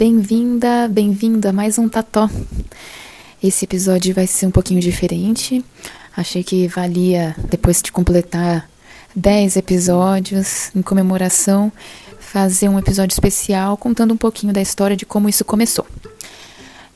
bem-vinda, 0.00 0.88
bem-vindo 0.88 1.46
a 1.46 1.52
mais 1.52 1.76
um 1.76 1.86
Tató. 1.86 2.26
Esse 3.42 3.66
episódio 3.66 4.14
vai 4.14 4.26
ser 4.26 4.46
um 4.46 4.50
pouquinho 4.50 4.80
diferente. 4.80 5.62
Achei 6.16 6.42
que 6.42 6.66
valia, 6.66 7.36
depois 7.50 7.82
de 7.82 7.92
completar 7.92 8.66
10 9.14 9.56
episódios 9.56 10.74
em 10.74 10.80
comemoração, 10.80 11.70
fazer 12.18 12.70
um 12.70 12.78
episódio 12.78 13.12
especial 13.12 13.76
contando 13.76 14.14
um 14.14 14.16
pouquinho 14.16 14.54
da 14.54 14.62
história 14.62 14.96
de 14.96 15.04
como 15.04 15.28
isso 15.28 15.44
começou. 15.44 15.86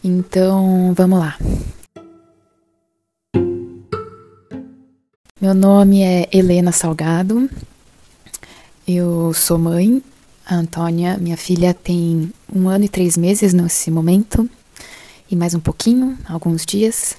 Então, 0.02 0.94
vamos 0.96 1.18
lá. 1.18 1.36
Meu 5.38 5.52
nome 5.52 6.00
é 6.00 6.26
Helena 6.32 6.72
Salgado. 6.72 7.50
Eu 8.88 9.34
sou 9.34 9.58
mãe. 9.58 10.02
A 10.46 10.56
Antônia, 10.56 11.16
minha 11.18 11.38
filha, 11.38 11.72
tem 11.72 12.30
um 12.54 12.68
ano 12.68 12.84
e 12.84 12.88
três 12.88 13.16
meses 13.16 13.54
nesse 13.54 13.90
momento, 13.90 14.48
e 15.30 15.34
mais 15.34 15.54
um 15.54 15.60
pouquinho, 15.60 16.18
alguns 16.28 16.66
dias. 16.66 17.16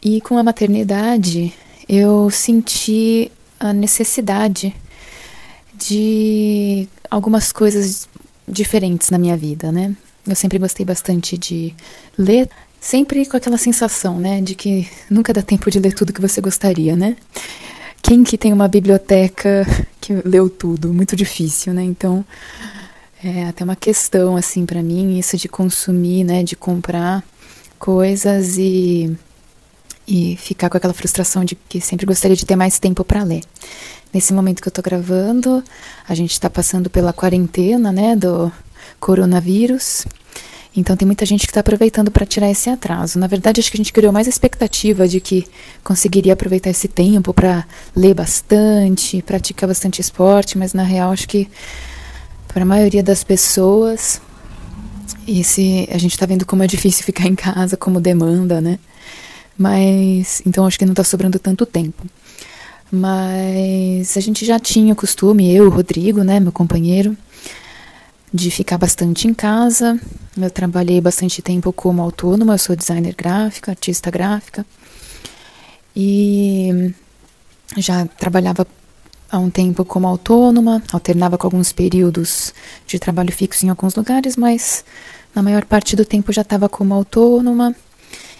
E 0.00 0.20
com 0.20 0.38
a 0.38 0.42
maternidade, 0.44 1.52
eu 1.88 2.30
senti 2.30 3.30
a 3.58 3.72
necessidade 3.72 4.72
de 5.74 6.88
algumas 7.10 7.50
coisas 7.50 8.08
diferentes 8.46 9.10
na 9.10 9.18
minha 9.18 9.36
vida, 9.36 9.72
né? 9.72 9.92
Eu 10.24 10.36
sempre 10.36 10.58
gostei 10.58 10.86
bastante 10.86 11.36
de 11.36 11.74
ler, 12.16 12.48
sempre 12.80 13.26
com 13.26 13.36
aquela 13.36 13.58
sensação, 13.58 14.20
né, 14.20 14.40
de 14.40 14.54
que 14.54 14.88
nunca 15.10 15.32
dá 15.32 15.42
tempo 15.42 15.68
de 15.72 15.80
ler 15.80 15.92
tudo 15.92 16.12
que 16.12 16.20
você 16.20 16.40
gostaria, 16.40 16.94
né? 16.94 17.16
Quem 18.00 18.22
que 18.22 18.38
tem 18.38 18.52
uma 18.52 18.68
biblioteca 18.68 19.66
que 20.02 20.12
leu 20.28 20.50
tudo? 20.50 20.92
Muito 20.92 21.14
difícil, 21.14 21.72
né? 21.72 21.82
Então, 21.82 22.24
é 23.22 23.44
até 23.44 23.62
uma 23.62 23.76
questão, 23.76 24.36
assim, 24.36 24.66
para 24.66 24.82
mim, 24.82 25.16
isso 25.16 25.36
de 25.36 25.48
consumir, 25.48 26.24
né? 26.24 26.42
De 26.42 26.56
comprar 26.56 27.22
coisas 27.78 28.58
e, 28.58 29.16
e 30.06 30.36
ficar 30.36 30.68
com 30.68 30.76
aquela 30.76 30.92
frustração 30.92 31.44
de 31.44 31.54
que 31.54 31.80
sempre 31.80 32.04
gostaria 32.04 32.36
de 32.36 32.44
ter 32.44 32.56
mais 32.56 32.80
tempo 32.80 33.04
para 33.04 33.22
ler. 33.22 33.44
Nesse 34.12 34.32
momento 34.34 34.60
que 34.60 34.68
eu 34.68 34.72
tô 34.72 34.82
gravando, 34.82 35.62
a 36.06 36.14
gente 36.14 36.32
está 36.32 36.50
passando 36.50 36.90
pela 36.90 37.12
quarentena, 37.12 37.92
né? 37.92 38.16
Do 38.16 38.52
coronavírus. 38.98 40.04
Então 40.74 40.96
tem 40.96 41.04
muita 41.04 41.26
gente 41.26 41.46
que 41.46 41.50
está 41.50 41.60
aproveitando 41.60 42.10
para 42.10 42.24
tirar 42.24 42.50
esse 42.50 42.70
atraso. 42.70 43.18
Na 43.18 43.26
verdade, 43.26 43.60
acho 43.60 43.70
que 43.70 43.76
a 43.76 43.82
gente 43.82 43.92
criou 43.92 44.12
mais 44.12 44.26
expectativa 44.26 45.06
de 45.06 45.20
que 45.20 45.46
conseguiria 45.84 46.32
aproveitar 46.32 46.70
esse 46.70 46.88
tempo 46.88 47.34
para 47.34 47.66
ler 47.94 48.14
bastante, 48.14 49.20
praticar 49.20 49.68
bastante 49.68 50.00
esporte, 50.00 50.56
mas 50.56 50.72
na 50.72 50.82
real 50.82 51.12
acho 51.12 51.28
que 51.28 51.48
para 52.48 52.62
a 52.62 52.66
maioria 52.66 53.02
das 53.02 53.22
pessoas 53.22 54.20
esse 55.26 55.88
a 55.92 55.98
gente 55.98 56.12
está 56.12 56.26
vendo 56.26 56.46
como 56.46 56.62
é 56.62 56.66
difícil 56.66 57.04
ficar 57.04 57.26
em 57.26 57.34
casa, 57.34 57.76
como 57.76 58.00
demanda, 58.00 58.60
né? 58.60 58.78
Mas 59.56 60.42
então 60.46 60.66
acho 60.66 60.78
que 60.78 60.86
não 60.86 60.92
está 60.92 61.04
sobrando 61.04 61.38
tanto 61.38 61.66
tempo. 61.66 62.06
Mas 62.90 64.16
a 64.16 64.20
gente 64.20 64.44
já 64.44 64.58
tinha 64.58 64.92
o 64.92 64.96
costume, 64.96 65.54
eu, 65.54 65.66
o 65.66 65.70
Rodrigo, 65.70 66.22
né, 66.22 66.38
meu 66.38 66.52
companheiro, 66.52 67.16
de 68.32 68.50
ficar 68.50 68.78
bastante 68.78 69.28
em 69.28 69.34
casa. 69.34 70.00
Eu 70.36 70.50
trabalhei 70.50 71.00
bastante 71.00 71.42
tempo 71.42 71.72
como 71.72 72.00
autônoma, 72.00 72.54
eu 72.54 72.58
sou 72.58 72.74
designer 72.74 73.14
gráfica, 73.14 73.72
artista 73.72 74.10
gráfica. 74.10 74.64
E 75.94 76.92
já 77.76 78.06
trabalhava 78.06 78.66
há 79.30 79.38
um 79.38 79.50
tempo 79.50 79.84
como 79.84 80.06
autônoma, 80.06 80.82
alternava 80.92 81.36
com 81.36 81.46
alguns 81.46 81.72
períodos 81.72 82.54
de 82.86 82.98
trabalho 82.98 83.32
fixo 83.32 83.66
em 83.66 83.68
alguns 83.68 83.94
lugares, 83.94 84.36
mas 84.36 84.84
na 85.34 85.42
maior 85.42 85.64
parte 85.64 85.94
do 85.96 86.04
tempo 86.04 86.32
já 86.32 86.42
estava 86.42 86.68
como 86.68 86.94
autônoma. 86.94 87.74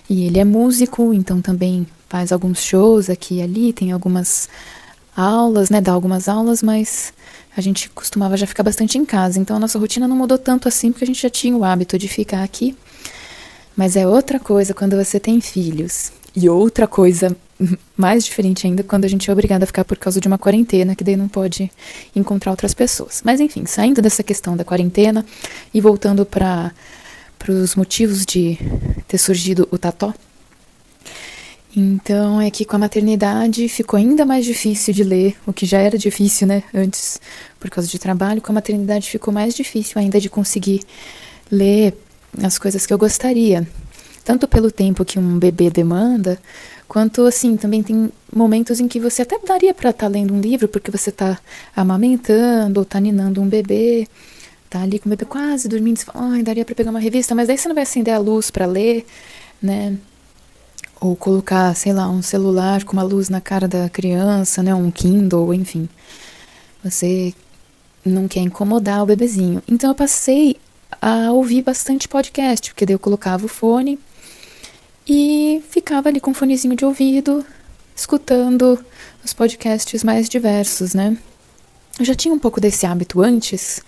E 0.09 0.25
ele 0.25 0.39
é 0.39 0.45
músico, 0.45 1.13
então 1.15 1.41
também 1.41 1.87
faz 2.09 2.33
alguns 2.33 2.63
shows 2.63 3.09
aqui 3.09 3.37
e 3.37 3.43
ali, 3.43 3.73
tem 3.73 3.93
algumas 3.93 4.49
aulas, 5.17 5.71
né, 5.71 5.81
dá 5.81 5.93
algumas 5.93 6.29
aulas, 6.29 6.63
mas 6.63 7.13
a 7.57 7.61
gente 7.61 7.91
costumava 7.91 8.37
já 8.37 8.47
ficar 8.47 8.63
bastante 8.63 8.97
em 8.97 9.05
casa, 9.05 9.39
então 9.39 9.57
a 9.57 9.61
nossa 9.61 9.79
rotina 9.79 10.09
não 10.09 10.17
mudou 10.17 10.39
tanto 10.39 10.69
assim, 10.69 10.91
porque 10.91 11.05
a 11.05 11.07
gente 11.07 11.21
já 11.21 11.31
tinha 11.31 11.57
o 11.57 11.65
hábito 11.65 11.99
de 11.99 12.09
ficar 12.09 12.43
aqui. 12.43 12.77
Mas 13.77 13.97
é 13.97 14.07
outra 14.07 14.39
coisa 14.39 14.75
quando 14.75 14.97
você 14.97 15.19
tem 15.19 15.41
filhos. 15.41 16.13
E 16.35 16.49
outra 16.49 16.87
coisa 16.87 17.37
mais 17.97 18.25
diferente 18.25 18.67
ainda 18.67 18.83
quando 18.83 19.05
a 19.05 19.09
gente 19.09 19.29
é 19.29 19.33
obrigada 19.33 19.65
a 19.65 19.67
ficar 19.67 19.85
por 19.85 19.99
causa 19.99 20.21
de 20.21 20.27
uma 20.27 20.39
quarentena, 20.39 20.95
que 20.95 21.05
daí 21.05 21.17
não 21.17 21.29
pode 21.29 21.71
encontrar 22.15 22.51
outras 22.51 22.75
pessoas. 22.75 23.23
Mas 23.25 23.41
enfim, 23.41 23.67
saindo 23.67 24.01
dessa 24.01 24.23
questão 24.23 24.57
da 24.57 24.65
quarentena 24.65 25.25
e 25.73 25.81
voltando 25.81 26.25
para 26.25 26.73
os 27.49 27.75
motivos 27.75 28.25
de 28.25 28.59
ter 29.07 29.19
surgido 29.19 29.69
o 29.71 29.79
Tató, 29.79 30.15
então 31.75 32.41
é 32.41 32.51
que 32.51 32.65
com 32.65 32.77
a 32.77 32.79
maternidade 32.79 33.67
ficou 33.69 33.97
ainda 33.97 34.27
mais 34.27 34.45
difícil 34.45 34.93
de 34.93 35.03
ler, 35.03 35.37
o 35.47 35.53
que 35.53 35.65
já 35.65 35.79
era 35.79 35.97
difícil, 35.97 36.47
né, 36.47 36.63
antes, 36.75 37.19
por 37.59 37.71
causa 37.71 37.89
de 37.89 37.99
trabalho. 37.99 38.43
Com 38.43 38.53
a 38.53 38.57
maternidade 38.57 39.09
ficou 39.09 39.33
mais 39.33 39.55
difícil 39.55 39.99
ainda 39.99 40.21
de 40.21 40.29
conseguir 40.29 40.83
ler 41.51 41.95
as 42.43 42.59
coisas 42.59 42.85
que 42.85 42.93
eu 42.93 42.99
gostaria. 42.99 43.67
Tanto 44.23 44.47
pelo 44.47 44.71
tempo 44.71 45.05
que 45.05 45.19
um 45.19 45.39
bebê 45.39 45.71
demanda, 45.71 46.39
quanto 46.87 47.25
assim, 47.25 47.57
também 47.57 47.83
tem 47.83 48.13
momentos 48.35 48.79
em 48.79 48.87
que 48.87 49.01
você 49.01 49.23
até 49.23 49.39
daria 49.39 49.73
para 49.73 49.91
estar 49.91 50.07
tá 50.07 50.13
lendo 50.13 50.35
um 50.35 50.41
livro, 50.41 50.69
porque 50.69 50.91
você 50.91 51.11
está 51.11 51.39
amamentando 51.75 52.81
ou 52.81 52.85
está 52.85 53.01
ninando 53.01 53.41
um 53.41 53.49
bebê, 53.49 54.07
tá 54.69 54.83
ali 54.83 54.99
com 54.99 55.09
o 55.09 55.11
bebê 55.11 55.25
quase 55.25 55.69
dormindo, 55.69 55.99
você 55.99 56.05
fala, 56.05 56.35
ai, 56.35 56.43
daria 56.43 56.65
para 56.65 56.75
pegar 56.75 56.91
uma 56.91 57.01
revista, 57.01 57.35
mas 57.35 57.49
daí 57.49 57.57
você 57.57 57.67
não 57.67 57.75
vai 57.75 57.85
acender 57.85 58.15
a 58.15 58.19
luz 58.19 58.51
para 58.51 58.67
ler, 58.67 59.07
né? 59.61 59.97
Ou 61.03 61.17
colocar, 61.17 61.75
sei 61.75 61.93
lá, 61.93 62.09
um 62.09 62.23
celular 62.23 62.85
com 62.85 62.93
uma 62.93 63.03
luz 63.03 63.29
na 63.29 63.41
cara 63.41 63.67
da 63.67 63.89
criança, 63.89 64.63
né, 64.63 64.73
um 64.73 64.89
Kindle, 64.89 65.53
enfim. 65.53 65.89
Você 66.85 67.35
não 68.05 68.29
quer 68.29 68.41
incomodar 68.41 69.03
o 69.03 69.07
bebezinho. 69.07 69.61
Então 69.69 69.91
eu 69.91 69.95
passei 69.97 70.57
a 71.01 71.33
ouvir 71.33 71.63
bastante 71.63 72.07
podcast, 72.07 72.71
porque 72.71 72.87
daí 72.87 72.95
eu 72.95 73.01
colocava 73.01 73.45
o 73.45 73.49
fone 73.49 73.99
e 75.05 75.61
ficava 75.69 76.09
ali 76.09 76.21
com 76.21 76.31
o 76.31 76.35
fonezinho 76.35 76.77
de 76.77 76.85
ouvido, 76.85 77.45
escutando 77.97 78.79
os 79.25 79.33
podcasts 79.33 80.05
mais 80.05 80.29
diversos, 80.29 80.95
né? 80.95 81.19
Eu 81.99 82.05
já 82.05 82.15
tinha 82.15 82.33
um 82.33 82.39
pouco 82.39 82.61
desse 82.61 82.87
hábito 82.87 83.21
antes, 83.21 83.83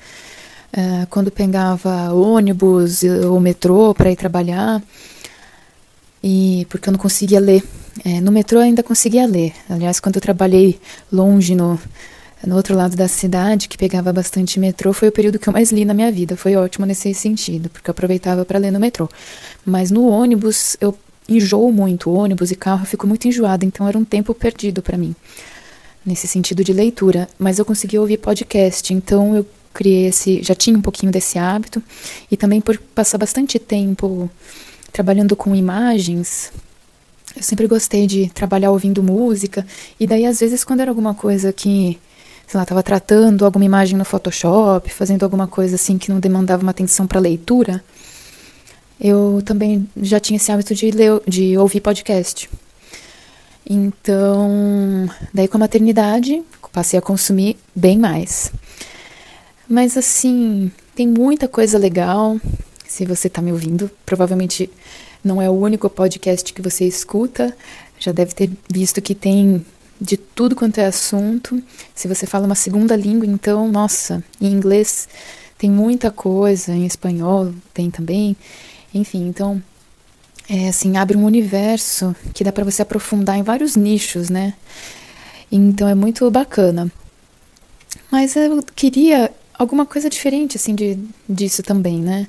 uh, 0.73 1.07
quando 1.11 1.31
pegava 1.31 2.13
ônibus 2.13 3.05
ou 3.05 3.39
metrô 3.39 3.95
para 3.95 4.11
ir 4.11 4.17
trabalhar 4.17 4.83
e 6.27 6.67
porque 6.71 6.89
eu 6.89 6.93
não 6.93 6.99
conseguia 6.99 7.39
ler. 7.39 7.63
É, 8.03 8.19
no 8.19 8.33
metrô 8.33 8.59
eu 8.59 8.63
ainda 8.63 8.83
conseguia 8.83 9.27
ler. 9.27 9.53
Aliás, 9.69 10.01
quando 10.01 10.17
eu 10.17 10.23
trabalhei 10.23 10.81
longe 11.13 11.55
no, 11.55 11.79
no 12.47 12.57
outro 12.57 12.75
lado 12.75 12.97
da 12.97 13.07
cidade, 13.07 13.69
que 13.69 13.77
pegava 13.77 14.11
bastante 14.11 14.59
metrô, 14.59 14.95
foi 14.95 15.09
o 15.09 15.13
período 15.13 15.39
que 15.39 15.47
eu 15.47 15.53
mais 15.53 15.71
li 15.71 15.85
na 15.85 15.93
minha 15.93 16.11
vida. 16.11 16.35
Foi 16.35 16.57
ótimo 16.57 16.87
nesse 16.87 17.13
sentido, 17.13 17.69
porque 17.69 17.91
eu 17.91 17.93
aproveitava 17.93 18.43
para 18.43 18.59
ler 18.59 18.71
no 18.71 18.81
metrô. 18.81 19.07
Mas 19.67 19.91
no 19.91 20.09
ônibus 20.09 20.79
eu 20.81 20.97
enjoo 21.29 21.71
muito, 21.71 22.11
ônibus 22.11 22.51
e 22.51 22.57
carro, 22.57 22.85
eu 22.85 22.87
fico 22.87 23.07
muito 23.07 23.29
enjoada, 23.29 23.67
então 23.67 23.87
era 23.87 23.99
um 23.99 24.05
tempo 24.05 24.33
perdido 24.35 24.81
para 24.81 24.97
mim, 24.97 25.15
nesse 26.05 26.27
sentido 26.27 26.65
de 26.65 26.73
leitura. 26.73 27.29
Mas 27.39 27.59
eu 27.59 27.67
conseguia 27.67 28.01
ouvir 28.01 28.17
podcast, 28.17 28.95
então 28.95 29.37
eu 29.37 29.47
criei 29.75 30.07
esse, 30.07 30.43
já 30.43 30.55
tinha 30.55 30.77
um 30.77 30.83
pouquinho 30.83 31.13
desse 31.13 31.39
hábito, 31.39 31.83
e 32.31 32.37
também 32.37 32.63
por 32.63 32.79
passar 32.95 33.19
bastante 33.19 33.59
tempo 33.59 34.31
trabalhando 34.95 35.35
com 35.35 35.57
imagens, 35.57 36.53
eu 37.35 37.43
sempre 37.43 37.67
gostei 37.67 38.07
de 38.07 38.31
trabalhar 38.31 38.71
ouvindo 38.71 39.03
música, 39.03 39.67
e 39.99 40.07
daí 40.07 40.25
às 40.25 40.39
vezes 40.39 40.63
quando 40.63 40.79
era 40.81 40.91
alguma 40.93 41.13
coisa 41.13 41.53
que, 41.53 41.99
sei 42.47 42.61
lá, 42.61 42.65
tava 42.65 42.81
tratando 42.81 43.45
alguma 43.45 43.65
imagem 43.65 43.99
no 43.99 44.05
Photoshop, 44.05 44.89
fazendo 44.93 45.25
alguma 45.25 45.49
coisa 45.49 45.75
assim 45.75 45.99
que 45.99 46.13
não 46.13 46.21
demandava 46.21 46.63
uma 46.63 46.71
atenção 46.71 47.09
para 47.09 47.19
leitura, 47.19 47.83
eu 49.01 49.43
também 49.45 49.85
já 50.01 50.21
tinha 50.21 50.37
esse 50.37 50.53
hábito 50.53 50.77
de 50.77 50.93
ler, 50.93 51.21
de 51.27 51.59
ouvir 51.59 51.81
podcast. 51.81 52.49
Então, 53.69 55.11
daí 55.33 55.49
com 55.49 55.57
a 55.57 55.61
maternidade, 55.61 56.41
passei 56.73 56.97
a 56.97 57.03
consumir 57.03 57.57
bem 57.75 57.99
mais. 57.99 58.53
Mas 59.69 59.97
assim, 59.97 60.71
tem 60.95 61.09
muita 61.09 61.49
coisa 61.49 61.79
legal 61.79 62.39
se 62.87 63.05
você 63.05 63.29
está 63.29 63.41
me 63.43 63.53
ouvindo. 63.53 63.91
Provavelmente 64.05 64.71
não 65.23 65.41
é 65.41 65.49
o 65.49 65.53
único 65.53 65.89
podcast 65.89 66.53
que 66.53 66.63
você 66.63 66.87
escuta. 66.87 67.57
Já 67.99 68.13
deve 68.13 68.35
ter 68.35 68.51
visto 68.69 69.01
que 69.01 69.15
tem 69.15 69.65
de 70.01 70.17
tudo 70.17 70.55
quanto 70.55 70.79
é 70.79 70.87
assunto. 70.87 71.63
Se 71.95 72.07
você 72.09 72.27
fala 72.27 72.47
uma 72.47 72.55
segunda 72.55 72.95
língua, 72.95 73.27
então, 73.27 73.69
nossa, 73.69 74.23
em 74.41 74.53
inglês 74.53 75.09
tem 75.57 75.71
muita 75.71 76.11
coisa, 76.11 76.73
em 76.73 76.85
espanhol 76.85 77.55
tem 77.73 77.91
também. 77.91 78.37
Enfim, 78.93 79.27
então, 79.29 79.63
é 80.49 80.69
assim, 80.69 80.97
abre 80.97 81.17
um 81.17 81.25
universo 81.25 82.15
que 82.35 82.45
dá 82.45 82.53
para 82.53 82.65
você 82.65 82.83
aprofundar 82.83 83.39
em 83.39 83.43
vários 83.43 83.77
nichos, 83.77 84.29
né? 84.29 84.55
Então 85.51 85.89
é 85.89 85.95
muito 85.95 86.31
bacana. 86.31 86.91
Mas 88.11 88.37
eu 88.37 88.63
queria 88.75 89.33
alguma 89.59 89.87
coisa 89.87 90.11
diferente, 90.11 90.57
assim, 90.57 90.75
de, 90.75 90.99
disso 91.29 91.63
também, 91.63 91.99
né? 92.01 92.29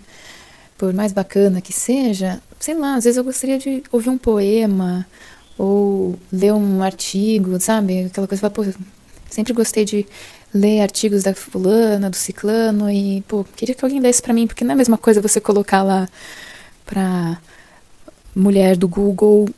Por 0.85 0.93
mais 0.93 1.11
bacana 1.11 1.61
que 1.61 1.73
seja, 1.73 2.39
sei 2.59 2.75
lá, 2.75 2.93
às 2.93 3.05
vezes 3.05 3.17
eu 3.17 3.23
gostaria 3.23 3.57
de 3.57 3.81
ouvir 3.91 4.11
um 4.11 4.19
poema 4.19 5.03
ou 5.57 6.15
ler 6.31 6.53
um 6.53 6.83
artigo, 6.83 7.59
sabe? 7.59 8.05
Aquela 8.05 8.27
coisa, 8.27 8.51
pô, 8.51 8.63
sempre 9.27 9.51
gostei 9.51 9.83
de 9.83 10.05
ler 10.53 10.81
artigos 10.81 11.23
da 11.23 11.33
fulana, 11.33 12.07
do 12.07 12.15
ciclano 12.15 12.87
e, 12.87 13.23
pô, 13.27 13.43
queria 13.55 13.73
que 13.73 13.83
alguém 13.83 13.99
lesse 13.99 14.21
para 14.21 14.31
mim, 14.31 14.45
porque 14.45 14.63
não 14.63 14.69
é 14.69 14.73
a 14.73 14.77
mesma 14.77 14.95
coisa 14.95 15.19
você 15.19 15.41
colocar 15.41 15.81
lá 15.81 16.07
pra 16.85 17.41
mulher 18.35 18.77
do 18.77 18.87
Google 18.87 19.49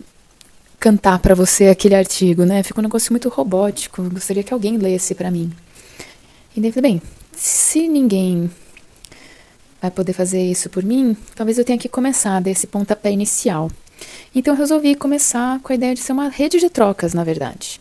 cantar 0.79 1.19
para 1.19 1.35
você 1.35 1.67
aquele 1.67 1.95
artigo, 1.95 2.45
né? 2.45 2.63
Fica 2.63 2.79
um 2.79 2.83
negócio 2.83 3.11
muito 3.11 3.27
robótico. 3.27 4.01
Gostaria 4.09 4.43
que 4.43 4.53
alguém 4.53 4.77
lesse 4.77 5.13
para 5.13 5.29
mim. 5.29 5.51
E 6.55 6.61
daí 6.61 6.71
bem, 6.81 7.01
se 7.35 7.89
ninguém 7.89 8.49
vai 9.81 9.91
poder 9.91 10.13
fazer 10.13 10.41
isso 10.41 10.69
por 10.69 10.83
mim, 10.83 11.15
talvez 11.35 11.57
eu 11.57 11.65
tenha 11.65 11.77
que 11.77 11.89
começar 11.89 12.41
desse 12.41 12.67
pontapé 12.67 13.11
inicial. 13.11 13.69
Então 14.33 14.53
eu 14.53 14.57
resolvi 14.57 14.95
começar 14.95 15.59
com 15.61 15.71
a 15.71 15.75
ideia 15.75 15.93
de 15.93 16.01
ser 16.01 16.13
uma 16.13 16.29
rede 16.29 16.59
de 16.59 16.69
trocas, 16.69 17.13
na 17.13 17.23
verdade. 17.23 17.79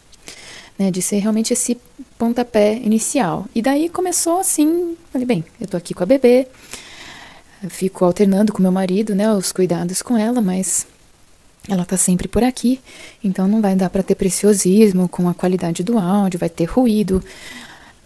Né, 0.79 0.91
de 0.91 1.01
ser 1.01 1.19
realmente 1.21 1.55
esse 1.55 1.79
pontapé 2.19 2.75
inicial. 2.75 3.47
E 3.55 3.63
daí 3.63 3.89
começou 3.89 4.41
assim, 4.41 4.95
falei, 5.11 5.27
bem, 5.27 5.45
eu 5.59 5.67
tô 5.67 5.75
aqui 5.75 5.95
com 5.95 6.03
a 6.03 6.07
bebê, 6.07 6.47
fico 7.71 8.05
alternando 8.05 8.53
com 8.53 8.61
meu 8.61 8.71
marido, 8.71 9.15
né, 9.15 9.33
os 9.33 9.53
cuidados 9.53 10.03
com 10.03 10.19
ela, 10.19 10.43
mas 10.43 10.87
ela 11.67 11.85
tá 11.87 11.97
sempre 11.97 12.29
por 12.29 12.45
aqui, 12.45 12.79
então 13.25 13.49
não 13.49 13.63
vai 13.63 13.75
dar 13.75 13.89
para 13.89 14.03
ter 14.03 14.15
preciosismo 14.15 15.09
com 15.09 15.29
a 15.29 15.35
qualidade 15.35 15.83
do 15.83 15.99
áudio, 15.99 16.39
vai 16.39 16.51
ter 16.51 16.67
ruído. 16.67 17.25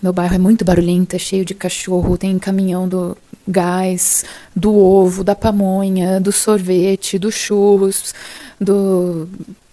Meu 0.01 0.13
bairro 0.13 0.37
é 0.37 0.39
muito 0.39 0.65
barulhento, 0.65 1.17
é 1.17 1.19
cheio 1.19 1.45
de 1.45 1.55
cachorro, 1.55 2.17
tem 2.17 2.39
caminhão 2.39 2.89
do 2.89 3.17
gás, 3.51 4.25
do 4.55 4.75
ovo, 4.75 5.25
da 5.25 5.35
pamonha, 5.35 6.21
do 6.21 6.33
sorvete, 6.33 7.19
do 7.19 7.31
churros, 7.31 8.15
do 8.61 9.29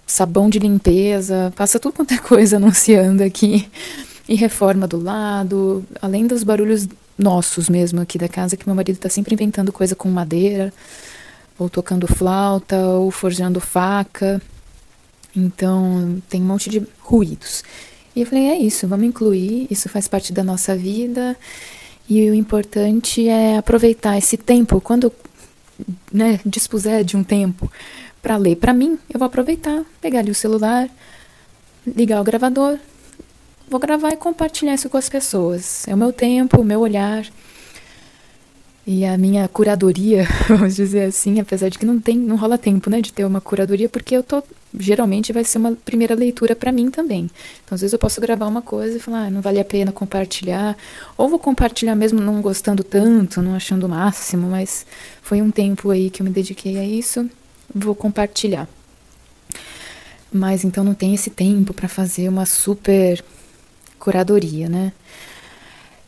sabão 0.06 0.50
de 0.50 0.60
limpeza, 0.60 1.54
passa 1.56 1.80
tudo 1.80 1.94
quanto 1.94 2.14
é 2.14 2.18
coisa 2.18 2.58
anunciando 2.58 3.24
aqui. 3.24 3.70
E 4.28 4.36
reforma 4.36 4.88
do 4.88 5.02
lado, 5.02 5.86
além 6.02 6.28
dos 6.28 6.44
barulhos 6.44 6.88
nossos 7.18 7.70
mesmo 7.70 8.02
aqui 8.02 8.18
da 8.18 8.28
casa, 8.28 8.58
que 8.58 8.68
meu 8.68 8.76
marido 8.76 8.96
está 8.96 9.10
sempre 9.10 9.34
inventando 9.34 9.72
coisa 9.72 9.96
com 9.96 10.10
madeira 10.10 10.74
ou 11.58 11.70
tocando 11.70 12.08
flauta, 12.08 12.78
ou 12.78 13.10
forjando 13.10 13.60
faca. 13.60 14.42
Então, 15.36 16.22
tem 16.30 16.42
um 16.42 16.46
monte 16.46 16.70
de 16.70 16.86
ruídos. 17.00 17.64
E 18.16 18.22
eu 18.22 18.28
falei: 18.28 18.50
é 18.50 18.58
isso, 18.58 18.88
vamos 18.88 19.06
incluir, 19.06 19.68
isso 19.70 19.90
faz 19.90 20.08
parte 20.08 20.32
da 20.32 20.44
nossa 20.44 20.76
vida. 20.76 21.36
E 22.10 22.30
o 22.30 22.34
importante 22.34 23.28
é 23.28 23.58
aproveitar 23.58 24.18
esse 24.18 24.38
tempo, 24.38 24.80
quando 24.80 25.12
né, 26.12 26.40
dispuser 26.46 27.04
de 27.04 27.18
um 27.18 27.24
tempo 27.24 27.70
para 28.22 28.38
ler 28.38 28.56
para 28.56 28.74
mim, 28.74 28.98
eu 29.14 29.20
vou 29.20 29.26
aproveitar, 29.26 29.84
pegar 30.02 30.20
ali 30.20 30.32
o 30.32 30.36
celular, 30.36 30.90
ligar 31.86 32.20
o 32.20 32.24
gravador, 32.24 32.78
vou 33.70 33.80
gravar 33.80 34.12
e 34.12 34.18
compartilhar 34.18 34.74
isso 34.74 34.90
com 34.90 34.98
as 34.98 35.10
pessoas. 35.10 35.88
É 35.88 35.94
o 35.94 35.98
meu 35.98 36.12
tempo, 36.14 36.62
o 36.62 36.66
meu 36.66 36.80
olhar. 36.80 37.26
E 38.86 39.04
a 39.04 39.18
minha 39.18 39.48
curadoria, 39.50 40.26
vamos 40.48 40.76
dizer 40.76 41.04
assim, 41.04 41.40
apesar 41.40 41.70
de 41.70 41.78
que 41.78 41.86
não 41.86 42.00
tem, 42.00 42.18
não 42.18 42.38
rola 42.38 42.58
tempo, 42.58 42.90
né, 42.90 43.02
de 43.02 43.12
ter 43.12 43.26
uma 43.26 43.42
curadoria, 43.42 43.90
porque 43.90 44.16
eu 44.16 44.24
tô 44.24 44.42
geralmente 44.78 45.32
vai 45.32 45.44
ser 45.44 45.58
uma 45.58 45.74
primeira 45.74 46.16
leitura 46.16 46.56
para 46.56 46.72
mim 46.72 46.90
também. 46.90 47.30
Então, 47.64 47.76
às 47.76 47.82
vezes 47.82 47.94
eu 47.94 48.00
posso 48.00 48.20
gravar 48.20 48.48
uma 48.48 48.62
coisa 48.62 48.98
e 48.98 49.00
falar, 49.00 49.26
ah, 49.26 49.30
não 49.30 49.42
vale 49.42 49.60
a 49.60 49.66
pena 49.66 49.92
compartilhar, 49.92 50.78
ou 51.18 51.30
vou 51.30 51.40
compartilhar 51.40 51.96
mesmo 51.96 52.20
não 52.20 52.42
gostando 52.42 52.84
tanto, 52.84 53.42
não 53.42 53.56
achando 53.56 53.86
o 53.86 53.90
máximo, 53.90 54.50
mas 54.50 54.86
foi 55.22 55.42
um 55.42 55.52
tempo 55.52 55.90
aí 55.90 56.10
que 56.10 56.22
eu 56.22 56.26
me 56.26 56.32
dediquei 56.32 56.78
a 56.78 56.84
isso, 56.84 57.30
vou 57.74 57.96
compartilhar. 57.96 58.68
Mas 60.32 60.64
então 60.64 60.84
não 60.84 60.94
tem 60.94 61.14
esse 61.14 61.30
tempo 61.30 61.74
para 61.74 61.88
fazer 61.88 62.28
uma 62.28 62.46
super 62.46 63.24
curadoria, 63.98 64.68
né? 64.68 64.92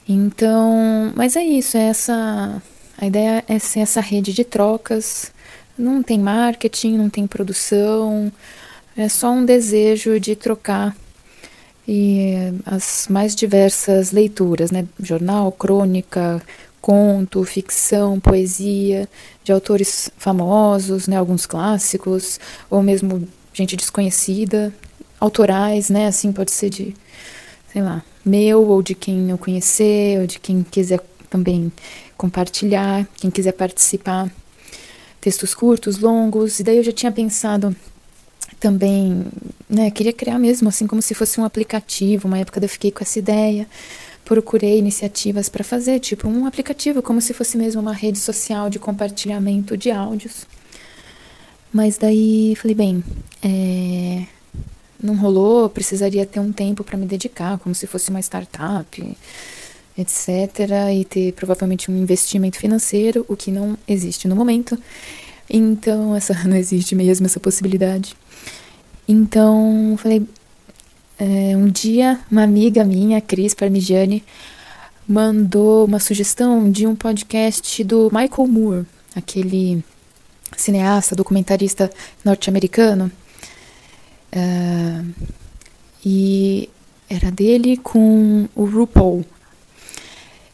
Então, 0.08 1.14
mas 1.16 1.36
é 1.36 1.44
isso, 1.44 1.78
é 1.78 1.84
essa 1.84 2.62
a 3.02 3.06
ideia 3.06 3.44
é 3.48 3.58
ser 3.60 3.80
essa 3.80 4.02
rede 4.02 4.34
de 4.34 4.44
trocas. 4.44 5.32
Não 5.80 6.04
tem 6.04 6.20
marketing, 6.20 6.98
não 6.98 7.10
tem 7.10 7.26
produção, 7.26 8.30
é 8.98 9.08
só 9.08 9.32
um 9.32 9.46
desejo 9.46 10.20
de 10.20 10.36
trocar 10.36 10.94
e 11.88 12.34
as 12.66 13.08
mais 13.10 13.34
diversas 13.34 14.12
leituras, 14.12 14.72
né? 14.72 14.86
Jornal, 15.02 15.50
crônica, 15.54 16.42
conto, 16.82 17.46
ficção, 17.46 18.20
poesia, 18.20 19.08
de 19.42 19.54
autores 19.54 20.12
famosos, 20.18 21.08
né? 21.08 21.16
Alguns 21.16 21.46
clássicos, 21.46 22.42
ou 22.70 22.84
mesmo 22.84 23.26
gente 23.54 23.78
desconhecida, 23.78 24.74
autorais, 25.18 25.90
né? 25.90 26.08
Assim 26.08 26.34
pode 26.34 26.52
ser 26.52 26.70
de, 26.70 26.94
sei 27.72 27.82
lá, 27.82 28.04
meu 28.26 28.68
ou 28.68 28.84
de 28.84 28.96
quem 28.96 29.30
eu 29.30 29.38
conhecer, 29.38 30.20
ou 30.20 30.28
de 30.28 30.40
quem 30.40 30.62
quiser 30.62 31.00
também 31.30 31.72
compartilhar, 32.18 33.08
quem 33.16 33.32
quiser 33.32 33.54
participar. 33.54 34.30
Textos 35.22 35.54
curtos, 35.54 36.00
longos, 36.00 36.60
e 36.60 36.64
daí 36.64 36.78
eu 36.78 36.84
já 36.84 36.92
tinha 36.92 37.12
pensado 37.12 37.76
também, 38.60 39.26
né, 39.70 39.90
queria 39.90 40.12
criar 40.14 40.38
mesmo 40.38 40.70
assim 40.70 40.86
como 40.86 41.02
se 41.02 41.14
fosse 41.14 41.40
um 41.40 41.46
aplicativo. 41.46 42.28
Uma 42.28 42.40
época 42.40 42.60
eu 42.64 42.70
fiquei 42.70 42.92
com 42.92 43.04
essa 43.04 43.20
ideia, 43.20 43.68
procurei 44.26 44.78
iniciativas 44.78 45.50
para 45.50 45.64
fazer, 45.64 46.00
tipo 46.00 46.28
um 46.28 46.46
aplicativo, 46.46 47.02
como 47.02 47.22
se 47.22 47.34
fosse 47.34 47.58
mesmo 47.58 47.82
uma 47.82 47.94
rede 47.94 48.20
social 48.20 48.70
de 48.70 48.80
compartilhamento 48.80 49.78
de 49.78 49.92
áudios. 49.92 50.46
Mas 51.72 51.98
daí 51.98 52.56
falei, 52.56 52.76
bem, 52.76 53.04
é, 53.44 54.26
não 55.02 55.16
rolou, 55.16 55.70
precisaria 55.70 56.26
ter 56.26 56.40
um 56.40 56.52
tempo 56.52 56.84
para 56.84 56.98
me 56.98 57.06
dedicar, 57.06 57.58
como 57.60 57.74
se 57.74 57.88
fosse 57.88 58.10
uma 58.10 58.20
startup, 58.20 59.18
etc. 59.98 60.30
E 60.94 61.06
ter 61.06 61.34
provavelmente 61.34 61.92
um 61.92 61.98
investimento 61.98 62.58
financeiro, 62.58 63.26
o 63.28 63.36
que 63.36 63.52
não 63.52 63.78
existe 63.88 64.28
no 64.28 64.36
momento. 64.36 64.78
Então, 65.50 66.16
essa 66.16 66.34
não 66.48 66.56
existe 66.56 66.96
mesmo 66.96 67.26
essa 67.26 67.40
possibilidade. 67.40 68.16
Então, 69.08 69.96
falei, 69.98 70.26
é, 71.18 71.58
um 71.58 71.68
dia 71.68 72.20
uma 72.32 72.44
amiga 72.44 72.84
minha, 72.84 73.20
Cris 73.20 73.54
Parmigiani, 73.54 74.24
mandou 75.08 75.86
uma 75.86 76.00
sugestão 76.00 76.72
de 76.72 76.86
um 76.86 76.96
podcast 76.96 77.84
do 77.84 78.12
Michael 78.14 78.48
Moore, 78.48 78.86
aquele 79.16 79.84
cineasta, 80.56 81.16
documentarista 81.16 81.90
norte-americano. 82.24 83.12
Uh, 84.32 85.12
e 86.06 86.70
era 87.10 87.32
dele 87.32 87.78
com 87.78 88.48
o 88.56 88.66
RuPaul. 88.66 89.26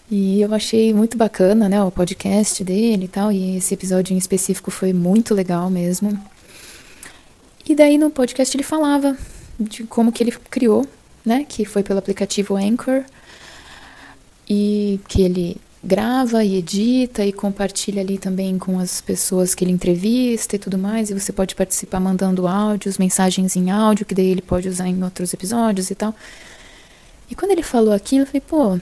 E 0.09 0.39
eu 0.39 0.53
achei 0.53 0.93
muito 0.93 1.17
bacana, 1.17 1.67
né, 1.67 1.81
o 1.83 1.89
podcast 1.89 2.63
dele 2.63 3.05
e 3.05 3.07
tal, 3.07 3.31
e 3.31 3.57
esse 3.57 3.73
episódio 3.73 4.13
em 4.13 4.17
específico 4.17 4.69
foi 4.69 4.93
muito 4.93 5.33
legal 5.33 5.69
mesmo. 5.69 6.17
E 7.67 7.73
daí 7.73 7.97
no 7.97 8.11
podcast 8.11 8.55
ele 8.55 8.63
falava 8.63 9.17
de 9.59 9.83
como 9.85 10.11
que 10.11 10.21
ele 10.21 10.31
criou, 10.31 10.85
né, 11.25 11.43
que 11.47 11.65
foi 11.65 11.81
pelo 11.81 11.97
aplicativo 11.97 12.55
Anchor, 12.55 13.03
e 14.47 14.99
que 15.07 15.23
ele 15.23 15.57
grava 15.83 16.43
e 16.43 16.55
edita 16.55 17.23
e 17.23 17.31
compartilha 17.31 18.01
ali 18.01 18.17
também 18.17 18.57
com 18.57 18.79
as 18.79 19.01
pessoas 19.01 19.53
que 19.53 19.63
ele 19.63 19.71
entrevista 19.71 20.55
e 20.55 20.59
tudo 20.59 20.77
mais. 20.77 21.09
E 21.09 21.13
você 21.13 21.31
pode 21.31 21.55
participar 21.55 21.99
mandando 21.99 22.47
áudios, 22.47 22.97
mensagens 22.97 23.55
em 23.55 23.69
áudio, 23.69 24.05
que 24.05 24.15
daí 24.15 24.27
ele 24.27 24.41
pode 24.41 24.67
usar 24.67 24.87
em 24.87 25.03
outros 25.03 25.33
episódios 25.33 25.91
e 25.91 25.95
tal. 25.95 26.13
E 27.29 27.35
quando 27.35 27.51
ele 27.51 27.63
falou 27.63 27.93
aquilo, 27.93 28.23
eu 28.23 28.27
falei, 28.27 28.41
pô, 28.41 28.79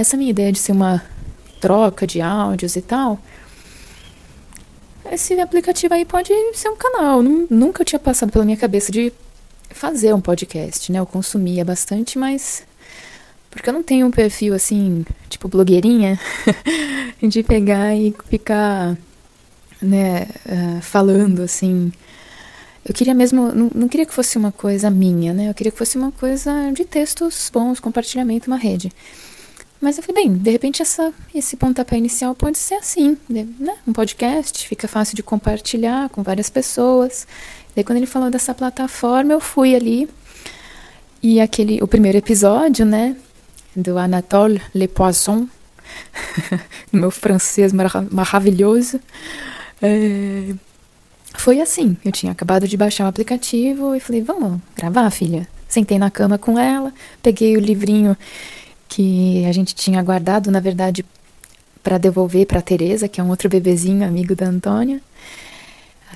essa 0.00 0.16
minha 0.16 0.30
ideia 0.30 0.52
de 0.52 0.58
ser 0.58 0.72
uma 0.72 1.02
troca 1.60 2.06
de 2.06 2.20
áudios 2.20 2.76
e 2.76 2.82
tal, 2.82 3.18
esse 5.10 5.38
aplicativo 5.40 5.94
aí 5.94 6.04
pode 6.04 6.32
ser 6.54 6.68
um 6.68 6.76
canal. 6.76 7.22
Nunca 7.22 7.84
tinha 7.84 7.98
passado 7.98 8.30
pela 8.30 8.44
minha 8.44 8.56
cabeça 8.56 8.92
de 8.92 9.12
fazer 9.70 10.14
um 10.14 10.20
podcast, 10.20 10.90
né? 10.92 10.98
Eu 10.98 11.06
consumia 11.06 11.64
bastante, 11.64 12.18
mas 12.18 12.66
porque 13.50 13.68
eu 13.68 13.72
não 13.72 13.82
tenho 13.82 14.06
um 14.06 14.10
perfil 14.10 14.54
assim, 14.54 15.04
tipo 15.28 15.48
blogueirinha, 15.48 16.18
de 17.22 17.42
pegar 17.42 17.94
e 17.96 18.14
ficar, 18.28 18.96
né, 19.80 20.28
uh, 20.46 20.82
falando 20.82 21.42
assim. 21.42 21.92
Eu 22.84 22.94
queria 22.94 23.14
mesmo, 23.14 23.52
não, 23.52 23.70
não, 23.74 23.88
queria 23.88 24.06
que 24.06 24.14
fosse 24.14 24.38
uma 24.38 24.52
coisa 24.52 24.90
minha, 24.90 25.34
né? 25.34 25.50
Eu 25.50 25.54
queria 25.54 25.70
que 25.70 25.78
fosse 25.78 25.98
uma 25.98 26.12
coisa 26.12 26.70
de 26.72 26.84
textos 26.84 27.50
bons, 27.52 27.80
compartilhamento, 27.80 28.48
uma 28.48 28.56
rede. 28.56 28.92
Mas 29.80 29.96
eu 29.96 30.02
falei, 30.02 30.24
bem, 30.24 30.36
de 30.36 30.50
repente 30.50 30.82
essa, 30.82 31.12
esse 31.34 31.56
pontapé 31.56 31.96
inicial 31.96 32.34
pode 32.34 32.58
ser 32.58 32.74
assim, 32.74 33.16
né? 33.28 33.46
Um 33.86 33.92
podcast, 33.92 34.66
fica 34.66 34.88
fácil 34.88 35.14
de 35.14 35.22
compartilhar 35.22 36.08
com 36.08 36.22
várias 36.22 36.50
pessoas. 36.50 37.26
Daí 37.74 37.84
quando 37.84 37.98
ele 37.98 38.06
falou 38.06 38.30
dessa 38.30 38.54
plataforma, 38.54 39.32
eu 39.32 39.40
fui 39.40 39.76
ali 39.76 40.08
e 41.22 41.40
aquele, 41.40 41.82
o 41.82 41.86
primeiro 41.86 42.18
episódio, 42.18 42.84
né? 42.84 43.16
do 43.74 43.96
Anatole 43.96 44.60
Le 44.74 44.88
Poisson, 44.88 45.46
no 46.92 47.00
meu 47.00 47.10
francês 47.10 47.72
maravilhoso. 47.72 49.00
É, 49.80 50.54
foi 51.34 51.60
assim, 51.60 51.96
eu 52.04 52.10
tinha 52.10 52.32
acabado 52.32 52.66
de 52.66 52.76
baixar 52.76 53.04
o 53.04 53.08
aplicativo 53.08 53.94
e 53.94 54.00
falei, 54.00 54.22
vamos 54.22 54.60
gravar, 54.76 55.10
filha? 55.10 55.46
Sentei 55.68 55.98
na 55.98 56.10
cama 56.10 56.38
com 56.38 56.58
ela, 56.58 56.92
peguei 57.22 57.56
o 57.56 57.60
livrinho 57.60 58.16
que 58.88 59.44
a 59.44 59.52
gente 59.52 59.74
tinha 59.74 60.02
guardado, 60.02 60.50
na 60.50 60.60
verdade, 60.60 61.04
para 61.82 61.98
devolver 61.98 62.46
para 62.46 62.62
Teresa, 62.62 63.08
que 63.08 63.20
é 63.20 63.24
um 63.24 63.28
outro 63.28 63.48
bebezinho 63.48 64.06
amigo 64.06 64.34
da 64.34 64.46
Antônia, 64.46 65.00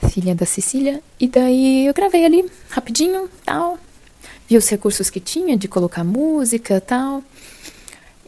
a 0.02 0.08
filha 0.08 0.34
da 0.34 0.46
Cecília, 0.46 1.00
e 1.20 1.28
daí 1.28 1.86
eu 1.86 1.94
gravei 1.94 2.24
ali 2.24 2.44
rapidinho, 2.70 3.28
tal, 3.44 3.78
vi 4.48 4.56
os 4.56 4.68
recursos 4.68 5.10
que 5.10 5.20
tinha 5.20 5.56
de 5.56 5.68
colocar 5.68 6.02
música, 6.02 6.80
tal. 6.80 7.22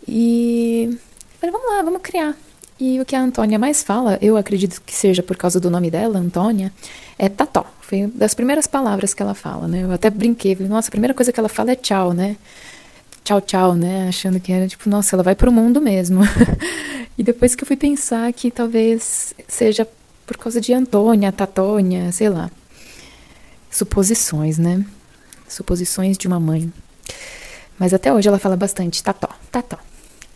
E 0.06 0.98
falei, 1.40 1.52
vamos 1.52 1.74
lá, 1.74 1.82
vamos 1.82 2.00
criar. 2.02 2.36
E 2.78 3.00
o 3.00 3.04
que 3.04 3.14
a 3.14 3.20
Antônia 3.20 3.58
mais 3.58 3.82
fala, 3.82 4.18
eu 4.20 4.36
acredito 4.36 4.82
que 4.84 4.94
seja 4.94 5.22
por 5.22 5.36
causa 5.36 5.60
do 5.60 5.70
nome 5.70 5.90
dela, 5.90 6.18
Antônia, 6.18 6.72
é 7.18 7.28
tató. 7.28 7.64
Foi 7.80 8.06
das 8.08 8.34
primeiras 8.34 8.66
palavras 8.66 9.14
que 9.14 9.22
ela 9.22 9.34
fala, 9.34 9.68
né? 9.68 9.82
Eu 9.84 9.92
até 9.92 10.10
brinquei, 10.10 10.54
falei, 10.54 10.68
nossa, 10.68 10.88
a 10.88 10.90
primeira 10.90 11.14
coisa 11.14 11.32
que 11.32 11.38
ela 11.38 11.48
fala 11.48 11.72
é 11.72 11.76
tchau, 11.76 12.12
né? 12.12 12.36
Tchau, 13.24 13.40
tchau, 13.40 13.74
né? 13.74 14.06
Achando 14.06 14.38
que 14.38 14.52
era 14.52 14.68
tipo, 14.68 14.86
nossa, 14.86 15.16
ela 15.16 15.22
vai 15.22 15.34
pro 15.34 15.50
mundo 15.50 15.80
mesmo. 15.80 16.20
e 17.16 17.22
depois 17.22 17.54
que 17.54 17.64
eu 17.64 17.66
fui 17.66 17.76
pensar 17.76 18.30
que 18.34 18.50
talvez 18.50 19.34
seja 19.48 19.88
por 20.26 20.36
causa 20.36 20.60
de 20.60 20.74
Antônia, 20.74 21.32
Tatônia, 21.32 22.12
sei 22.12 22.28
lá. 22.28 22.50
Suposições, 23.70 24.58
né? 24.58 24.84
Suposições 25.48 26.18
de 26.18 26.26
uma 26.26 26.38
mãe. 26.38 26.70
Mas 27.78 27.94
até 27.94 28.12
hoje 28.12 28.28
ela 28.28 28.38
fala 28.38 28.58
bastante 28.58 29.02
tató, 29.02 29.30
tató, 29.50 29.78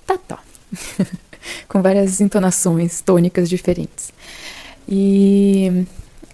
tató. 0.07 0.39
com 1.69 1.83
várias 1.83 2.23
entonações 2.23 3.03
tônicas 3.03 3.51
diferentes. 3.51 4.13
E 4.89 5.85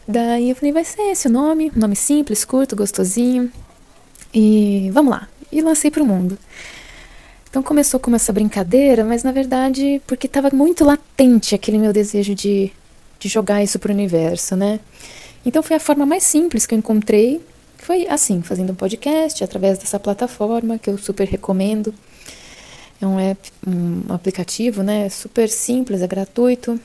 daí 0.06 0.50
eu 0.50 0.56
falei, 0.56 0.72
vai 0.72 0.84
ser 0.84 1.02
esse 1.10 1.26
o 1.26 1.30
nome, 1.30 1.72
nome 1.74 1.96
simples, 1.96 2.44
curto, 2.44 2.76
gostosinho. 2.76 3.50
E 4.32 4.90
vamos 4.92 5.10
lá. 5.10 5.28
E 5.54 5.62
lancei 5.62 5.90
para 5.90 6.02
o 6.02 6.06
mundo. 6.06 6.36
Então 7.48 7.62
começou 7.62 8.00
como 8.00 8.16
essa 8.16 8.32
brincadeira, 8.32 9.04
mas 9.04 9.22
na 9.22 9.30
verdade 9.30 10.02
porque 10.08 10.26
estava 10.26 10.50
muito 10.52 10.84
latente 10.84 11.54
aquele 11.54 11.78
meu 11.78 11.92
desejo 11.92 12.34
de, 12.34 12.72
de 13.20 13.28
jogar 13.28 13.62
isso 13.62 13.78
para 13.78 13.92
o 13.92 13.94
universo, 13.94 14.56
né? 14.56 14.80
Então 15.46 15.62
foi 15.62 15.76
a 15.76 15.80
forma 15.80 16.04
mais 16.04 16.24
simples 16.24 16.66
que 16.66 16.74
eu 16.74 16.78
encontrei. 16.78 17.40
Foi 17.78 18.08
assim, 18.08 18.42
fazendo 18.42 18.72
um 18.72 18.74
podcast 18.74 19.44
através 19.44 19.78
dessa 19.78 20.00
plataforma 20.00 20.78
que 20.78 20.90
eu 20.90 20.98
super 20.98 21.28
recomendo. 21.28 21.94
É 23.00 23.06
um 23.06 23.20
app, 23.20 23.52
um 23.64 24.12
aplicativo, 24.12 24.82
né? 24.82 25.08
Super 25.08 25.48
simples, 25.48 26.02
é 26.02 26.08
gratuito. 26.08 26.80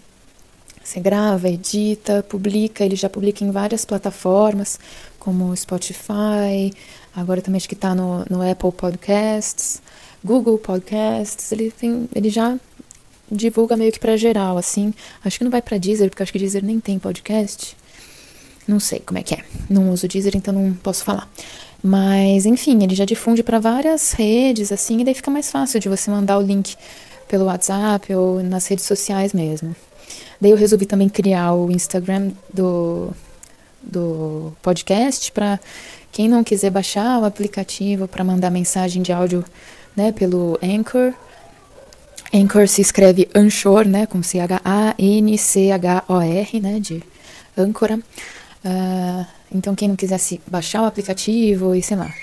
Você 0.83 0.99
grava, 0.99 1.49
edita, 1.49 2.21
publica. 2.21 2.85
Ele 2.85 2.95
já 2.95 3.09
publica 3.09 3.43
em 3.43 3.49
várias 3.49 3.85
plataformas, 3.85 4.79
como 5.17 5.55
Spotify. 5.55 6.71
Agora 7.15 7.41
também 7.41 7.57
acho 7.57 7.67
que 7.67 7.75
está 7.75 7.93
no, 7.95 8.25
no 8.29 8.41
Apple 8.41 8.71
Podcasts, 8.71 9.81
Google 10.23 10.57
Podcasts. 10.57 11.51
Ele 11.51 11.71
tem, 11.71 12.07
ele 12.13 12.29
já 12.29 12.57
divulga 13.31 13.75
meio 13.75 13.91
que 13.91 13.99
para 13.99 14.17
geral, 14.17 14.57
assim. 14.57 14.93
Acho 15.23 15.37
que 15.37 15.43
não 15.43 15.51
vai 15.51 15.61
para 15.61 15.77
Deezer, 15.77 16.09
porque 16.09 16.23
acho 16.23 16.31
que 16.31 16.39
Deezer 16.39 16.63
nem 16.63 16.79
tem 16.79 16.99
podcast. 16.99 17.75
Não 18.67 18.79
sei 18.79 18.99
como 18.99 19.17
é 19.17 19.23
que 19.23 19.33
é. 19.33 19.43
Não 19.69 19.91
uso 19.91 20.07
Deezer, 20.07 20.35
então 20.35 20.53
não 20.53 20.73
posso 20.73 21.03
falar. 21.03 21.27
Mas, 21.81 22.45
enfim, 22.45 22.83
ele 22.83 22.93
já 22.93 23.05
difunde 23.05 23.41
para 23.41 23.59
várias 23.59 24.11
redes, 24.11 24.71
assim, 24.71 24.99
e 25.01 25.03
daí 25.03 25.13
fica 25.13 25.31
mais 25.31 25.49
fácil 25.49 25.79
de 25.79 25.87
você 25.87 26.11
mandar 26.11 26.37
o 26.37 26.41
link 26.41 26.75
pelo 27.27 27.45
WhatsApp 27.45 28.13
ou 28.13 28.43
nas 28.43 28.67
redes 28.67 28.85
sociais 28.85 29.33
mesmo. 29.33 29.75
Daí 30.41 30.51
eu 30.51 30.57
resolvi 30.57 30.85
também 30.85 31.07
criar 31.07 31.53
o 31.53 31.71
Instagram 31.71 32.31
do, 32.53 33.11
do 33.81 34.53
podcast 34.61 35.31
para 35.31 35.59
quem 36.11 36.27
não 36.27 36.43
quiser 36.43 36.69
baixar 36.71 37.19
o 37.19 37.25
aplicativo 37.25 38.07
para 38.07 38.23
mandar 38.23 38.49
mensagem 38.49 39.01
de 39.01 39.11
áudio 39.11 39.43
né, 39.95 40.11
pelo 40.11 40.57
Anchor. 40.63 41.13
Anchor 42.33 42.67
se 42.67 42.81
escreve 42.81 43.29
Anchor, 43.35 43.87
né, 43.87 44.05
com 44.05 44.21
C-H-A-N-C-H-O-R, 44.21 44.59
né, 46.59 46.79
de 46.79 47.03
âncora. 47.57 47.99
Uh, 48.63 49.25
então, 49.51 49.73
quem 49.75 49.87
não 49.87 49.95
quisesse 49.95 50.39
baixar 50.47 50.83
o 50.83 50.85
aplicativo 50.85 51.73
e, 51.73 51.81
sei 51.81 51.97
lá, 51.97 52.13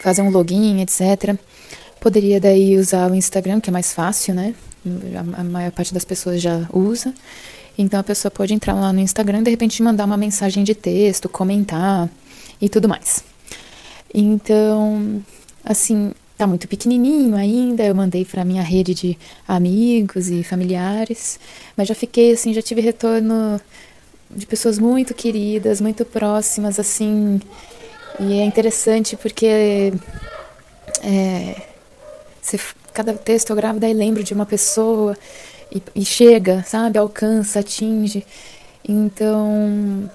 fazer 0.00 0.22
um 0.22 0.30
login, 0.30 0.80
etc., 0.80 1.36
poderia 2.00 2.40
daí 2.40 2.76
usar 2.76 3.10
o 3.10 3.14
Instagram, 3.14 3.60
que 3.60 3.68
é 3.70 3.72
mais 3.72 3.92
fácil, 3.92 4.34
né? 4.34 4.54
A 5.36 5.44
maior 5.44 5.72
parte 5.72 5.92
das 5.92 6.04
pessoas 6.04 6.40
já 6.40 6.66
usa. 6.72 7.12
Então, 7.76 8.00
a 8.00 8.02
pessoa 8.02 8.30
pode 8.30 8.54
entrar 8.54 8.72
lá 8.74 8.92
no 8.92 9.00
Instagram 9.00 9.40
e, 9.40 9.42
de 9.42 9.50
repente, 9.50 9.82
mandar 9.82 10.04
uma 10.04 10.16
mensagem 10.16 10.64
de 10.64 10.74
texto, 10.74 11.28
comentar 11.28 12.08
e 12.60 12.68
tudo 12.68 12.88
mais. 12.88 13.24
Então, 14.12 15.22
assim, 15.64 16.12
tá 16.36 16.46
muito 16.46 16.68
pequenininho 16.68 17.36
ainda. 17.36 17.84
Eu 17.84 17.94
mandei 17.94 18.24
para 18.24 18.44
minha 18.44 18.62
rede 18.62 18.94
de 18.94 19.18
amigos 19.46 20.30
e 20.30 20.42
familiares, 20.44 21.38
mas 21.76 21.88
já 21.88 21.94
fiquei 21.94 22.32
assim, 22.32 22.54
já 22.54 22.62
tive 22.62 22.80
retorno 22.80 23.60
de 24.30 24.46
pessoas 24.46 24.78
muito 24.78 25.14
queridas, 25.14 25.80
muito 25.80 26.04
próximas, 26.04 26.78
assim. 26.78 27.40
E 28.20 28.40
é 28.40 28.44
interessante 28.44 29.16
porque 29.16 29.92
é, 31.02 31.62
cada 32.92 33.14
texto 33.14 33.50
eu 33.50 33.56
gravo, 33.56 33.78
daí 33.78 33.92
lembro 33.92 34.22
de 34.22 34.34
uma 34.34 34.46
pessoa 34.46 35.16
e, 35.72 35.82
e 35.94 36.04
chega, 36.04 36.62
sabe? 36.64 36.98
Alcança, 36.98 37.60
atinge. 37.60 38.24
Então 38.88 40.10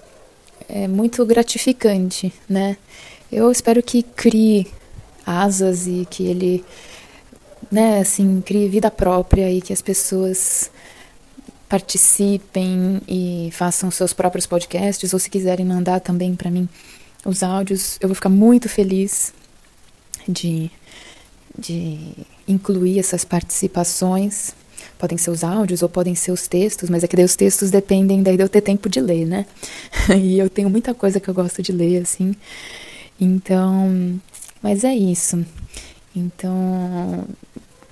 é 0.69 0.87
muito 0.87 1.25
gratificante, 1.25 2.33
né? 2.47 2.77
Eu 3.31 3.51
espero 3.51 3.81
que 3.81 4.03
crie 4.03 4.67
asas 5.25 5.87
e 5.87 6.07
que 6.09 6.25
ele, 6.25 6.63
né, 7.71 7.99
assim, 7.99 8.41
crie 8.41 8.67
vida 8.67 8.91
própria 8.91 9.51
e 9.51 9.61
que 9.61 9.73
as 9.73 9.81
pessoas 9.81 10.69
participem 11.67 13.01
e 13.07 13.49
façam 13.51 13.89
seus 13.89 14.13
próprios 14.13 14.45
podcasts, 14.45 15.11
ou 15.11 15.19
se 15.19 15.29
quiserem 15.29 15.65
mandar 15.65 15.99
também 16.01 16.35
para 16.35 16.51
mim 16.51 16.69
os 17.25 17.41
áudios, 17.41 17.97
eu 17.99 18.07
vou 18.07 18.15
ficar 18.15 18.29
muito 18.29 18.69
feliz 18.69 19.33
de, 20.27 20.69
de 21.57 22.13
incluir 22.47 22.99
essas 22.99 23.25
participações. 23.25 24.53
Podem 24.97 25.17
ser 25.17 25.31
os 25.31 25.43
áudios 25.43 25.81
ou 25.81 25.89
podem 25.89 26.15
ser 26.15 26.31
os 26.31 26.47
textos, 26.47 26.89
mas 26.89 27.03
é 27.03 27.07
que 27.07 27.15
daí 27.15 27.25
os 27.25 27.35
textos 27.35 27.71
dependem 27.71 28.23
daí 28.23 28.37
de 28.37 28.43
eu 28.43 28.49
ter 28.49 28.61
tempo 28.61 28.89
de 28.89 28.99
ler, 29.01 29.25
né? 29.25 29.45
e 30.21 30.39
eu 30.39 30.49
tenho 30.49 30.69
muita 30.69 30.93
coisa 30.93 31.19
que 31.19 31.29
eu 31.29 31.33
gosto 31.33 31.61
de 31.61 31.71
ler, 31.71 32.01
assim. 32.01 32.35
Então, 33.19 34.19
mas 34.61 34.83
é 34.83 34.93
isso. 34.93 35.45
Então, 36.15 37.25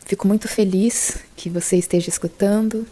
fico 0.05 0.27
muito 0.27 0.47
feliz 0.47 1.17
que 1.35 1.49
você 1.49 1.77
esteja 1.77 2.09
escutando. 2.09 2.85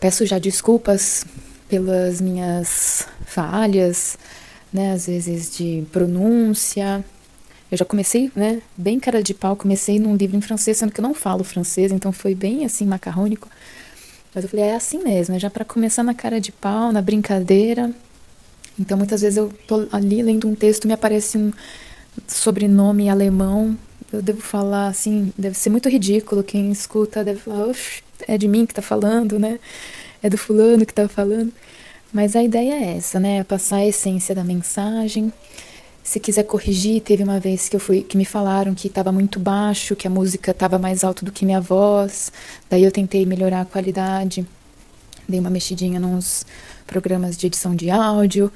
Peço 0.00 0.26
já 0.26 0.38
desculpas 0.38 1.24
pelas 1.68 2.20
minhas 2.20 3.06
falhas, 3.26 4.18
né, 4.72 4.92
às 4.92 5.06
vezes 5.06 5.56
de 5.56 5.84
pronúncia. 5.92 7.04
Eu 7.74 7.78
já 7.78 7.84
comecei, 7.84 8.30
né, 8.36 8.62
bem 8.76 9.00
cara 9.00 9.20
de 9.20 9.34
pau, 9.34 9.56
comecei 9.56 9.98
num 9.98 10.14
livro 10.14 10.36
em 10.36 10.40
francês, 10.40 10.76
sendo 10.76 10.92
que 10.92 11.00
eu 11.00 11.02
não 11.02 11.12
falo 11.12 11.42
francês, 11.42 11.90
então 11.90 12.12
foi 12.12 12.32
bem 12.32 12.64
assim 12.64 12.86
macarrônico. 12.86 13.48
Mas 14.32 14.44
eu 14.44 14.50
falei, 14.50 14.66
é 14.66 14.76
assim 14.76 15.02
mesmo, 15.02 15.34
é 15.34 15.40
já 15.40 15.50
para 15.50 15.64
começar 15.64 16.04
na 16.04 16.14
cara 16.14 16.40
de 16.40 16.52
pau, 16.52 16.92
na 16.92 17.02
brincadeira. 17.02 17.90
Então 18.78 18.96
muitas 18.96 19.22
vezes 19.22 19.36
eu 19.36 19.52
tô 19.66 19.88
ali 19.90 20.22
lendo 20.22 20.46
um 20.46 20.54
texto, 20.54 20.86
me 20.86 20.94
aparece 20.94 21.36
um 21.36 21.52
sobrenome 22.28 23.10
alemão, 23.10 23.76
eu 24.12 24.22
devo 24.22 24.40
falar 24.40 24.86
assim, 24.86 25.32
deve 25.36 25.58
ser 25.58 25.70
muito 25.70 25.88
ridículo, 25.88 26.44
quem 26.44 26.70
escuta 26.70 27.24
deve 27.24 27.40
falar, 27.40 27.74
é 28.28 28.38
de 28.38 28.46
mim 28.46 28.66
que 28.66 28.74
tá 28.74 28.82
falando, 28.82 29.36
né? 29.36 29.58
É 30.22 30.30
do 30.30 30.38
fulano 30.38 30.86
que 30.86 30.94
tá 30.94 31.08
falando. 31.08 31.52
Mas 32.12 32.36
a 32.36 32.42
ideia 32.44 32.74
é 32.74 32.96
essa, 32.98 33.18
né? 33.18 33.38
É 33.38 33.42
passar 33.44 33.78
a 33.78 33.86
essência 33.86 34.32
da 34.32 34.44
mensagem. 34.44 35.32
Se 36.04 36.20
quiser 36.20 36.44
corrigir, 36.44 37.00
teve 37.00 37.24
uma 37.24 37.40
vez 37.40 37.68
que 37.68 37.74
eu 37.74 37.80
fui 37.80 38.02
que 38.02 38.16
me 38.16 38.24
falaram 38.24 38.74
que 38.74 38.86
estava 38.86 39.10
muito 39.10 39.40
baixo, 39.40 39.96
que 39.96 40.06
a 40.06 40.10
música 40.10 40.52
estava 40.52 40.78
mais 40.78 41.02
alto 41.02 41.24
do 41.24 41.32
que 41.32 41.44
minha 41.44 41.60
voz. 41.60 42.30
Daí 42.70 42.84
eu 42.84 42.92
tentei 42.92 43.26
melhorar 43.26 43.62
a 43.62 43.64
qualidade. 43.64 44.46
Dei 45.28 45.40
uma 45.40 45.50
mexidinha 45.50 45.98
nos 45.98 46.46
programas 46.86 47.36
de 47.36 47.46
edição 47.46 47.74
de 47.74 47.90
áudio 47.90 48.52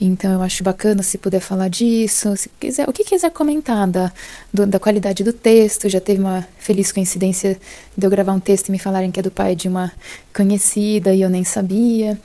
então 0.00 0.32
eu 0.32 0.42
acho 0.42 0.64
bacana 0.64 1.02
se 1.02 1.18
puder 1.18 1.40
falar 1.40 1.68
disso, 1.68 2.34
se 2.34 2.48
quiser, 2.58 2.88
o 2.88 2.92
que 2.92 3.04
quiser 3.04 3.30
comentar 3.30 3.86
da, 3.86 4.10
do, 4.52 4.66
da 4.66 4.80
qualidade 4.80 5.22
do 5.22 5.32
texto. 5.32 5.90
Já 5.90 6.00
teve 6.00 6.20
uma 6.20 6.48
feliz 6.58 6.90
coincidência 6.90 7.58
de 7.94 8.06
eu 8.06 8.10
gravar 8.10 8.32
um 8.32 8.40
texto 8.40 8.68
e 8.68 8.72
me 8.72 8.78
falarem 8.78 9.10
que 9.10 9.20
é 9.20 9.22
do 9.22 9.30
pai 9.30 9.54
de 9.54 9.68
uma 9.68 9.92
conhecida 10.34 11.12
e 11.12 11.20
eu 11.20 11.28
nem 11.28 11.44
sabia. 11.44 12.18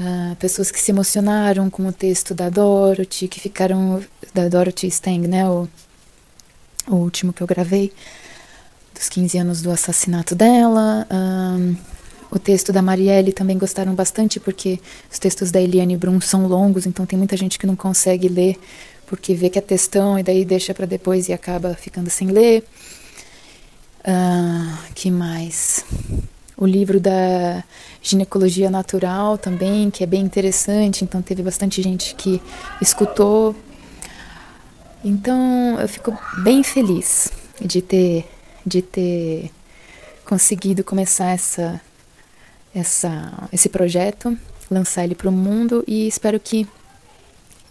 Uh, 0.00 0.34
pessoas 0.36 0.70
que 0.70 0.80
se 0.80 0.90
emocionaram 0.90 1.68
com 1.68 1.86
o 1.86 1.92
texto 1.92 2.34
da 2.34 2.48
Dorothy, 2.48 3.28
que 3.28 3.38
ficaram 3.38 4.02
da 4.32 4.48
Dorothy 4.48 4.86
Stang, 4.86 5.28
né, 5.28 5.46
o, 5.46 5.68
o 6.88 6.94
último 6.94 7.34
que 7.34 7.42
eu 7.42 7.46
gravei 7.46 7.92
dos 8.94 9.10
15 9.10 9.36
anos 9.36 9.60
do 9.60 9.70
assassinato 9.70 10.34
dela. 10.34 11.06
O 12.30 12.38
texto 12.38 12.72
da 12.72 12.80
Marielle 12.80 13.32
também 13.32 13.58
gostaram 13.58 13.94
bastante, 13.94 14.38
porque 14.38 14.78
os 15.10 15.18
textos 15.18 15.50
da 15.50 15.60
Eliane 15.60 15.96
Brum 15.96 16.20
são 16.20 16.46
longos, 16.46 16.86
então 16.86 17.04
tem 17.04 17.18
muita 17.18 17.36
gente 17.36 17.58
que 17.58 17.66
não 17.66 17.74
consegue 17.74 18.28
ler, 18.28 18.56
porque 19.06 19.34
vê 19.34 19.50
que 19.50 19.58
é 19.58 19.62
textão 19.62 20.18
e 20.18 20.22
daí 20.22 20.44
deixa 20.44 20.72
para 20.72 20.86
depois 20.86 21.28
e 21.28 21.32
acaba 21.32 21.74
ficando 21.74 22.08
sem 22.08 22.28
ler. 22.28 22.64
Uh, 24.00 24.92
que 24.94 25.10
mais? 25.10 25.84
O 26.60 26.66
livro 26.66 27.00
da 27.00 27.64
ginecologia 28.02 28.70
natural 28.70 29.36
também, 29.36 29.90
que 29.90 30.04
é 30.04 30.06
bem 30.06 30.20
interessante, 30.20 31.02
então 31.02 31.20
teve 31.20 31.42
bastante 31.42 31.82
gente 31.82 32.14
que 32.14 32.40
escutou. 32.80 33.56
Então 35.02 35.80
eu 35.80 35.88
fico 35.88 36.16
bem 36.44 36.62
feliz 36.62 37.32
de 37.60 37.80
ter, 37.80 38.28
de 38.64 38.82
ter 38.82 39.50
conseguido 40.24 40.84
começar 40.84 41.30
essa 41.30 41.80
essa, 42.74 43.48
esse 43.52 43.68
projeto, 43.68 44.36
lançar 44.70 45.04
ele 45.04 45.14
para 45.14 45.28
o 45.28 45.32
mundo 45.32 45.84
e 45.86 46.06
espero 46.06 46.38
que 46.38 46.66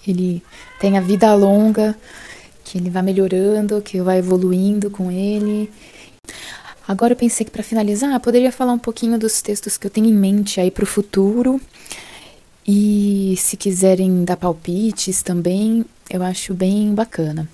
ele 0.07 0.43
tenha 0.79 1.01
vida 1.01 1.33
longa, 1.33 1.95
que 2.63 2.77
ele 2.77 2.89
vá 2.89 3.01
melhorando, 3.01 3.81
que 3.81 3.97
eu 3.97 4.05
vá 4.05 4.15
evoluindo 4.17 4.89
com 4.89 5.11
ele. 5.11 5.71
Agora 6.89 7.13
eu 7.13 7.15
pensei 7.15 7.45
que 7.45 7.51
para 7.51 7.61
finalizar, 7.61 8.11
eu 8.11 8.19
poderia 8.19 8.51
falar 8.51 8.73
um 8.73 8.79
pouquinho 8.79 9.15
dos 9.19 9.43
textos 9.43 9.77
que 9.77 9.85
eu 9.85 9.91
tenho 9.91 10.07
em 10.07 10.13
mente 10.13 10.59
aí 10.59 10.71
para 10.71 10.83
o 10.83 10.87
futuro. 10.87 11.61
E 12.67 13.35
se 13.37 13.55
quiserem 13.55 14.25
dar 14.25 14.35
palpites 14.35 15.21
também, 15.21 15.85
eu 16.09 16.23
acho 16.23 16.51
bem 16.51 16.91
bacana. 16.95 17.47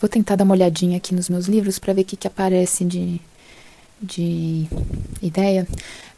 Vou 0.00 0.08
tentar 0.08 0.36
dar 0.36 0.44
uma 0.44 0.54
olhadinha 0.54 0.96
aqui 0.96 1.12
nos 1.12 1.28
meus 1.28 1.46
livros 1.46 1.80
para 1.80 1.92
ver 1.92 2.02
o 2.02 2.04
que, 2.04 2.16
que 2.16 2.28
aparece 2.28 2.84
de, 2.84 3.20
de 4.00 4.68
ideia. 5.20 5.66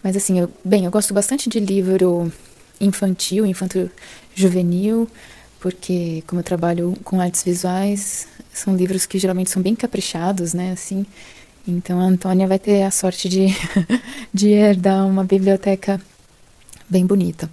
Mas 0.02 0.14
assim, 0.14 0.40
eu, 0.40 0.52
bem, 0.62 0.84
eu 0.84 0.90
gosto 0.90 1.14
bastante 1.14 1.48
de 1.48 1.60
livro 1.60 2.30
infantil, 2.78 3.46
infanto 3.46 3.90
juvenil, 4.34 5.08
porque 5.60 6.22
como 6.26 6.40
eu 6.40 6.44
trabalho 6.44 6.94
com 7.04 7.22
artes 7.22 7.42
visuais, 7.42 8.28
são 8.52 8.76
livros 8.76 9.06
que 9.06 9.18
geralmente 9.18 9.48
são 9.48 9.62
bem 9.62 9.74
caprichados, 9.74 10.52
né, 10.52 10.72
assim. 10.72 11.06
Então 11.66 12.00
a 12.00 12.04
Antônia 12.04 12.46
vai 12.46 12.58
ter 12.58 12.82
a 12.82 12.90
sorte 12.90 13.28
de, 13.28 13.46
de 14.32 14.48
herdar 14.50 15.06
uma 15.06 15.24
biblioteca 15.24 16.00
bem 16.88 17.06
bonita. 17.06 17.48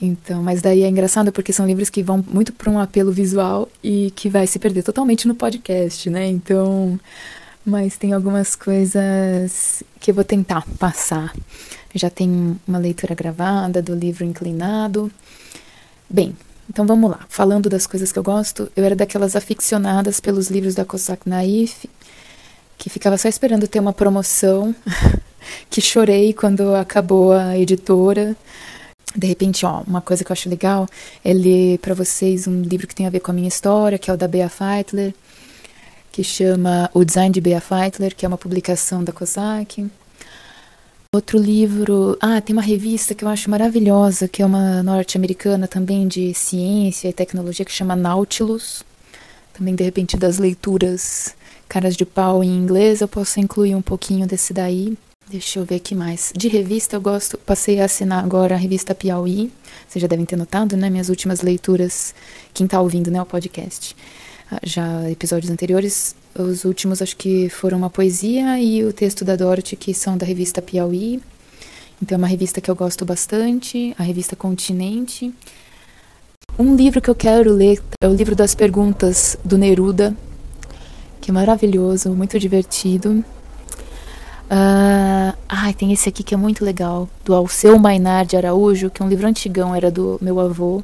Então, 0.00 0.42
mas 0.42 0.60
daí 0.60 0.82
é 0.82 0.88
engraçado 0.88 1.32
porque 1.32 1.52
são 1.52 1.66
livros 1.66 1.88
que 1.88 2.02
vão 2.02 2.22
muito 2.28 2.52
para 2.52 2.70
um 2.70 2.78
apelo 2.78 3.10
visual 3.10 3.68
e 3.82 4.12
que 4.14 4.28
vai 4.28 4.46
se 4.46 4.58
perder 4.58 4.82
totalmente 4.82 5.26
no 5.26 5.34
podcast, 5.34 6.10
né? 6.10 6.26
Então, 6.26 7.00
mas 7.64 7.96
tem 7.96 8.12
algumas 8.12 8.54
coisas 8.54 9.82
que 9.98 10.10
eu 10.10 10.14
vou 10.14 10.24
tentar 10.24 10.66
passar. 10.78 11.34
Já 11.94 12.10
tem 12.10 12.58
uma 12.68 12.78
leitura 12.78 13.14
gravada 13.14 13.80
do 13.80 13.94
livro 13.94 14.24
Inclinado. 14.24 15.10
Bem, 16.10 16.36
então 16.68 16.86
vamos 16.86 17.10
lá. 17.10 17.20
Falando 17.28 17.70
das 17.70 17.86
coisas 17.86 18.12
que 18.12 18.18
eu 18.18 18.22
gosto, 18.22 18.70
eu 18.76 18.84
era 18.84 18.94
daquelas 18.94 19.34
aficionadas 19.34 20.20
pelos 20.20 20.50
livros 20.50 20.74
da 20.74 20.84
Cossack 20.84 21.26
Naif, 21.26 21.88
que 22.86 22.90
ficava 22.90 23.18
só 23.18 23.28
esperando 23.28 23.66
ter 23.66 23.80
uma 23.80 23.92
promoção, 23.92 24.72
que 25.68 25.80
chorei 25.80 26.32
quando 26.32 26.72
acabou 26.76 27.32
a 27.32 27.58
editora. 27.58 28.36
De 29.12 29.26
repente, 29.26 29.66
ó, 29.66 29.80
uma 29.80 30.00
coisa 30.00 30.22
que 30.22 30.30
eu 30.30 30.32
acho 30.32 30.48
legal 30.48 30.86
é 31.24 31.32
ler 31.32 31.80
para 31.80 31.94
vocês 31.94 32.46
um 32.46 32.62
livro 32.62 32.86
que 32.86 32.94
tem 32.94 33.04
a 33.04 33.10
ver 33.10 33.18
com 33.18 33.32
a 33.32 33.34
minha 33.34 33.48
história, 33.48 33.98
que 33.98 34.08
é 34.08 34.14
o 34.14 34.16
da 34.16 34.28
Bea 34.28 34.48
Feitler 34.48 35.12
que 36.12 36.22
chama 36.22 36.88
O 36.94 37.04
Design 37.04 37.32
de 37.32 37.40
Bea 37.40 37.60
Feitler, 37.60 38.14
que 38.14 38.24
é 38.24 38.28
uma 38.28 38.38
publicação 38.38 39.02
da 39.02 39.12
COSAC. 39.12 39.90
Outro 41.12 41.38
livro, 41.38 42.16
ah, 42.20 42.40
tem 42.40 42.54
uma 42.54 42.62
revista 42.62 43.16
que 43.16 43.24
eu 43.24 43.28
acho 43.28 43.50
maravilhosa, 43.50 44.28
que 44.28 44.42
é 44.42 44.46
uma 44.46 44.80
norte-americana 44.84 45.66
também 45.66 46.06
de 46.06 46.32
ciência 46.32 47.08
e 47.08 47.12
tecnologia, 47.12 47.64
que 47.64 47.72
chama 47.72 47.96
Nautilus. 47.96 48.84
Também, 49.52 49.74
de 49.74 49.82
repente, 49.82 50.16
das 50.16 50.38
leituras 50.38 51.34
caras 51.68 51.96
de 51.96 52.04
pau 52.04 52.42
em 52.42 52.56
inglês, 52.56 53.00
eu 53.00 53.08
posso 53.08 53.40
incluir 53.40 53.74
um 53.74 53.82
pouquinho 53.82 54.26
desse 54.26 54.52
daí. 54.52 54.96
Deixa 55.28 55.58
eu 55.58 55.64
ver 55.64 55.76
aqui 55.76 55.94
mais. 55.94 56.32
De 56.36 56.46
revista, 56.46 56.96
eu 56.96 57.00
gosto, 57.00 57.36
passei 57.38 57.80
a 57.80 57.86
assinar 57.86 58.24
agora 58.24 58.54
a 58.54 58.58
revista 58.58 58.94
Piauí. 58.94 59.50
Vocês 59.88 60.00
já 60.00 60.06
devem 60.06 60.24
ter 60.24 60.36
notado, 60.36 60.76
né? 60.76 60.88
Minhas 60.88 61.08
últimas 61.08 61.42
leituras, 61.42 62.14
quem 62.54 62.64
está 62.64 62.80
ouvindo, 62.80 63.10
né? 63.10 63.20
O 63.20 63.26
podcast 63.26 63.96
já 64.62 65.10
episódios 65.10 65.50
anteriores. 65.50 66.14
Os 66.38 66.64
últimos 66.64 67.00
acho 67.02 67.16
que 67.16 67.48
foram 67.48 67.78
uma 67.78 67.90
poesia 67.90 68.58
e 68.60 68.84
o 68.84 68.92
texto 68.92 69.24
da 69.24 69.36
Dorothy, 69.36 69.76
que 69.76 69.94
são 69.94 70.16
da 70.16 70.26
revista 70.26 70.62
Piauí. 70.62 71.20
Então 72.00 72.16
é 72.16 72.18
uma 72.18 72.26
revista 72.26 72.60
que 72.60 72.70
eu 72.70 72.76
gosto 72.76 73.04
bastante, 73.04 73.94
a 73.98 74.02
revista 74.02 74.36
Continente. 74.36 75.32
Um 76.58 76.76
livro 76.76 77.00
que 77.00 77.10
eu 77.10 77.14
quero 77.14 77.52
ler 77.52 77.82
é 78.00 78.08
o 78.08 78.14
livro 78.14 78.36
das 78.36 78.54
perguntas 78.54 79.36
do 79.44 79.58
Neruda, 79.58 80.16
que 81.20 81.32
maravilhoso, 81.32 82.10
muito 82.10 82.38
divertido. 82.38 83.24
Uh, 84.46 85.36
ah, 85.48 85.72
tem 85.76 85.92
esse 85.92 86.08
aqui 86.08 86.22
que 86.22 86.34
é 86.34 86.36
muito 86.36 86.64
legal, 86.64 87.08
do 87.24 87.34
Alceu 87.34 87.78
Mainar 87.78 88.24
de 88.24 88.36
Araújo, 88.36 88.90
que 88.90 89.02
é 89.02 89.04
um 89.04 89.08
livro 89.08 89.26
antigão, 89.26 89.74
era 89.74 89.90
do 89.90 90.18
meu 90.20 90.38
avô 90.38 90.82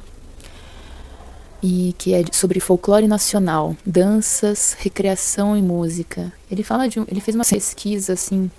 e 1.63 1.95
que 1.97 2.13
é 2.13 2.25
sobre 2.33 2.59
folclore 2.59 3.07
nacional, 3.07 3.73
danças, 3.85 4.75
recreação 4.77 5.55
e 5.55 5.61
música. 5.61 6.31
Ele 6.51 6.61
fala 6.61 6.89
de 6.89 6.99
ele 6.99 7.21
fez 7.21 7.35
uma 7.35 7.45
pesquisa 7.45 8.13
assim 8.13 8.51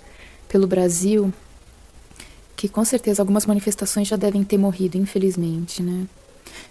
pelo 0.49 0.65
Brasil 0.65 1.31
que 2.55 2.67
com 2.67 2.83
certeza 2.83 3.21
algumas 3.21 3.45
manifestações 3.45 4.07
já 4.07 4.15
devem 4.15 4.43
ter 4.43 4.57
morrido, 4.57 4.97
infelizmente, 4.97 5.83
né? 5.83 6.07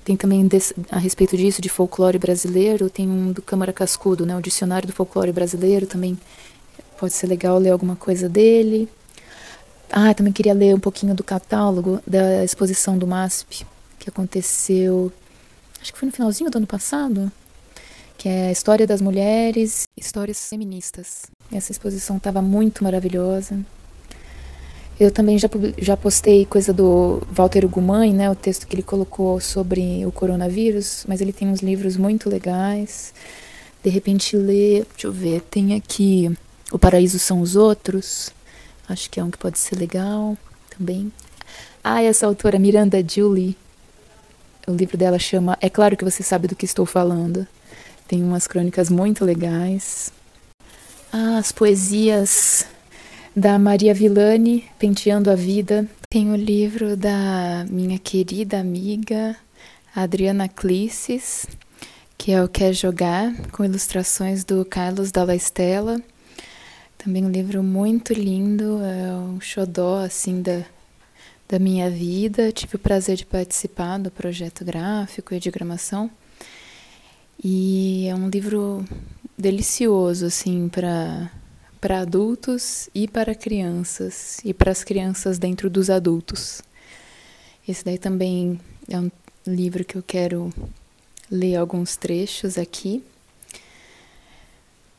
Tem 0.05 0.17
também 0.17 0.49
a 0.91 0.99
respeito 0.99 1.37
disso 1.37 1.63
de 1.63 1.69
folclore 1.69 2.19
brasileiro, 2.19 2.91
tem 2.91 3.09
um 3.09 3.33
do 3.33 3.43
Câmara 3.43 3.73
Cascudo, 3.73 4.27
né, 4.27 4.37
o 4.37 4.41
dicionário 4.41 4.87
do 4.87 4.93
folclore 4.93 5.33
brasileiro, 5.33 5.87
também 5.87 6.19
pode 6.99 7.13
ser 7.13 7.27
legal 7.27 7.59
ler 7.59 7.71
alguma 7.71 7.97
coisa 7.97 8.29
dele. 8.29 8.89
Ah, 9.91 10.13
também 10.15 10.33
queria 10.33 10.55
ler 10.55 10.75
um 10.75 10.81
pouquinho 10.81 11.15
do 11.15 11.23
catálogo 11.23 12.01
da 12.07 12.45
exposição 12.45 12.99
do 12.99 13.07
MASP, 13.07 13.67
que 13.99 14.09
aconteceu 14.09 15.13
acho 15.85 15.93
que 15.93 15.99
foi 15.99 16.07
no 16.07 16.13
finalzinho 16.13 16.51
do 16.51 16.57
ano 16.57 16.67
passado, 16.67 17.31
que 18.17 18.27
é 18.27 18.49
a 18.49 18.53
história 18.53 18.87
das 18.87 19.03
mulheres, 19.03 19.87
histórias 19.95 20.49
feministas. 20.49 21.25
Essa 21.53 21.73
exposição 21.73 22.17
estava 22.17 22.41
muito 22.41 22.83
maravilhosa. 22.83 23.59
Eu 24.99 25.11
também 25.11 25.37
já, 25.39 25.49
já 25.77 25.97
postei 25.97 26.47
coisa 26.47 26.73
do 26.73 27.21
Walter 27.31 27.65
Ugumãe, 27.65 28.15
né, 28.15 28.31
o 28.31 28.35
texto 28.37 28.65
que 28.67 28.77
ele 28.77 28.83
colocou 28.83 29.41
sobre 29.41 30.07
o 30.07 30.13
coronavírus, 30.13 31.05
mas 31.09 31.21
ele 31.21 31.33
tem 31.33 31.49
uns 31.49 31.61
livros 31.61 31.97
muito 31.97 32.31
legais. 32.31 33.13
De 33.83 33.91
repente 33.91 34.37
ler, 34.37 34.87
deixa 34.93 35.09
eu 35.09 35.13
ver, 35.13 35.41
tem 35.43 35.75
aqui 35.75 36.31
O 36.71 36.79
Paraíso 36.79 37.19
São 37.19 37.41
os 37.41 37.57
Outros, 37.57 38.31
acho 38.89 39.11
que 39.11 39.19
é 39.19 39.25
um 39.25 39.31
que 39.31 39.39
pode 39.39 39.59
ser 39.59 39.77
legal 39.77 40.39
também. 40.77 41.13
Ah, 41.83 42.01
essa 42.01 42.27
autora 42.27 42.59
Miranda 42.59 43.05
Julie, 43.07 43.57
o 44.67 44.73
livro 44.73 44.97
dela 44.97 45.19
chama 45.19 45.59
É 45.61 45.69
Claro 45.69 45.97
que 45.97 46.05
Você 46.05 46.23
Sabe 46.23 46.47
do 46.47 46.57
que 46.57 46.65
Estou 46.65 46.87
Falando. 46.87 47.47
Tem 48.07 48.23
umas 48.23 48.47
crônicas 48.47 48.89
muito 48.89 49.25
legais. 49.25 50.13
Ah, 51.13 51.39
as 51.39 51.53
poesias 51.53 52.65
da 53.37 53.59
Maria 53.59 53.93
Villani, 53.93 54.65
Penteando 54.79 55.31
a 55.31 55.35
Vida. 55.35 55.89
Tem 56.09 56.31
o 56.31 56.37
livro 56.37 56.97
da 56.97 57.67
minha 57.69 57.99
querida 57.99 58.61
amiga 58.61 59.37
Adriana 59.95 60.49
Clisses, 60.49 61.47
que 62.17 62.31
é 62.31 62.43
o 62.43 62.49
Quer 62.49 62.73
Jogar, 62.73 63.35
com 63.51 63.65
ilustrações 63.65 64.45
do 64.45 64.65
Carlos 64.65 65.11
Dalla 65.11 65.35
Estela. 65.35 66.01
Também 66.97 67.25
um 67.25 67.31
livro 67.31 67.63
muito 67.63 68.13
lindo, 68.13 68.81
é 68.83 69.13
um 69.15 69.41
xodó 69.41 69.99
assim 70.05 70.41
da 70.41 70.63
da 71.47 71.59
minha 71.59 71.91
vida. 71.91 72.51
Tive 72.53 72.77
o 72.77 72.79
prazer 72.79 73.17
de 73.17 73.27
participar 73.27 73.99
do 73.99 74.11
projeto 74.11 74.65
gráfico 74.65 75.35
e 75.35 75.41
de 75.41 75.51
gramação. 75.51 76.11
E 77.43 78.07
é 78.09 78.15
um 78.15 78.29
livro 78.29 78.85
delicioso, 79.37 80.27
assim, 80.27 80.69
para 80.69 81.31
para 81.85 82.01
adultos 82.01 82.89
e 82.95 83.07
para 83.07 83.35
crianças, 83.35 84.39
e 84.43 84.55
para 84.55 84.73
as 84.73 84.83
crianças 84.83 85.37
dentro 85.37 85.69
dos 85.69 85.91
adultos. 85.91 86.63
Esse 87.69 87.85
daí 87.85 87.99
também 87.99 88.59
é 88.89 88.99
um 88.99 89.11
livro 89.47 89.85
que 89.85 89.95
eu 89.95 90.03
quero 90.03 90.51
ler 91.31 91.57
alguns 91.57 91.95
trechos 91.95 92.57
aqui. 92.57 93.05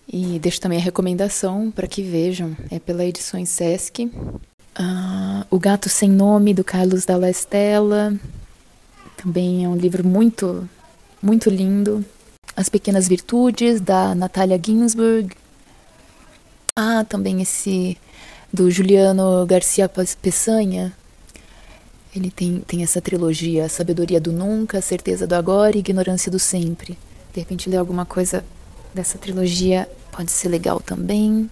E 0.07 0.37
deixo 0.37 0.61
também 0.61 0.77
a 0.77 0.81
recomendação 0.81 1.71
para 1.71 1.87
que 1.87 2.03
vejam, 2.03 2.55
é 2.69 2.77
pela 2.77 3.03
Edições 3.03 3.49
Sesc, 3.49 4.11
Uh, 4.77 5.45
o 5.49 5.57
Gato 5.57 5.87
Sem 5.87 6.09
Nome, 6.09 6.53
do 6.53 6.61
Carlos 6.61 7.05
Dalla 7.05 7.29
Estela. 7.29 8.13
Também 9.15 9.63
é 9.63 9.69
um 9.69 9.75
livro 9.75 10.05
muito, 10.05 10.69
muito 11.23 11.49
lindo. 11.49 12.03
As 12.57 12.67
Pequenas 12.67 13.07
Virtudes, 13.07 13.79
da 13.79 14.13
Natalia 14.13 14.59
Ginsburg. 14.63 15.33
Ah, 16.77 17.05
também 17.05 17.41
esse 17.41 17.97
do 18.51 18.69
Juliano 18.69 19.45
Garcia 19.45 19.89
Peçanha. 20.21 20.91
Ele 22.13 22.29
tem, 22.29 22.59
tem 22.67 22.83
essa 22.83 22.99
trilogia, 22.99 23.69
Sabedoria 23.69 24.19
do 24.19 24.33
Nunca, 24.33 24.81
Certeza 24.81 25.25
do 25.25 25.35
Agora 25.35 25.77
e 25.77 25.79
Ignorância 25.79 26.29
do 26.29 26.37
Sempre. 26.37 26.97
De 27.33 27.39
repente 27.39 27.69
ler 27.69 27.77
alguma 27.77 28.05
coisa 28.05 28.43
dessa 28.93 29.17
trilogia 29.17 29.89
pode 30.11 30.31
ser 30.31 30.49
legal 30.49 30.81
também. 30.81 31.49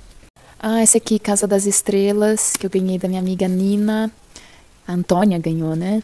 Ah, 0.59 0.83
esse 0.83 0.97
aqui, 0.97 1.17
Casa 1.17 1.47
das 1.47 1.65
Estrelas, 1.65 2.57
que 2.57 2.65
eu 2.65 2.69
ganhei 2.69 2.99
da 2.99 3.07
minha 3.07 3.21
amiga 3.21 3.47
Nina. 3.47 4.11
A 4.85 4.91
Antônia 4.91 5.39
ganhou, 5.39 5.73
né? 5.73 6.03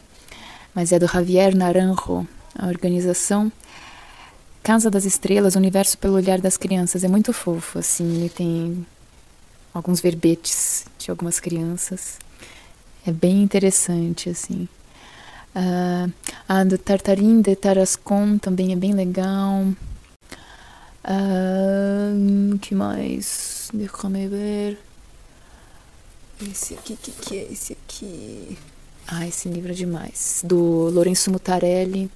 Mas 0.74 0.92
é 0.92 0.98
do 0.98 1.06
Javier 1.06 1.54
Naranjo, 1.54 2.26
a 2.58 2.68
organização. 2.68 3.52
Casa 4.62 4.90
das 4.90 5.04
Estrelas, 5.04 5.56
Universo 5.56 5.98
pelo 5.98 6.14
Olhar 6.14 6.40
das 6.40 6.56
Crianças. 6.56 7.04
É 7.04 7.08
muito 7.08 7.34
fofo, 7.34 7.78
assim. 7.80 8.14
Ele 8.14 8.30
tem 8.30 8.86
alguns 9.72 10.00
verbetes 10.00 10.84
de 10.98 11.10
algumas 11.10 11.40
crianças. 11.40 12.18
É 13.06 13.12
bem 13.12 13.42
interessante, 13.42 14.28
assim. 14.28 14.68
Uh, 15.54 16.12
a 16.48 16.62
do 16.64 16.78
Tartarim 16.78 17.40
de 17.40 17.56
Tarascon 17.56 18.38
também 18.38 18.72
é 18.72 18.76
bem 18.76 18.92
legal. 18.92 19.64
Uh, 21.04 22.58
que 22.58 22.74
mais? 22.74 23.68
Deixa-me 23.72 24.28
ver. 24.28 24.78
Esse 26.50 26.74
aqui, 26.74 26.96
que 26.96 27.10
que 27.10 27.38
é 27.38 27.52
esse 27.52 27.72
aqui? 27.72 28.56
Ah, 29.06 29.26
esse 29.26 29.48
livro 29.48 29.72
é 29.72 29.74
demais. 29.74 30.42
Do 30.44 30.88
Lourenço 30.90 31.30
Mutarelli. 31.30 32.10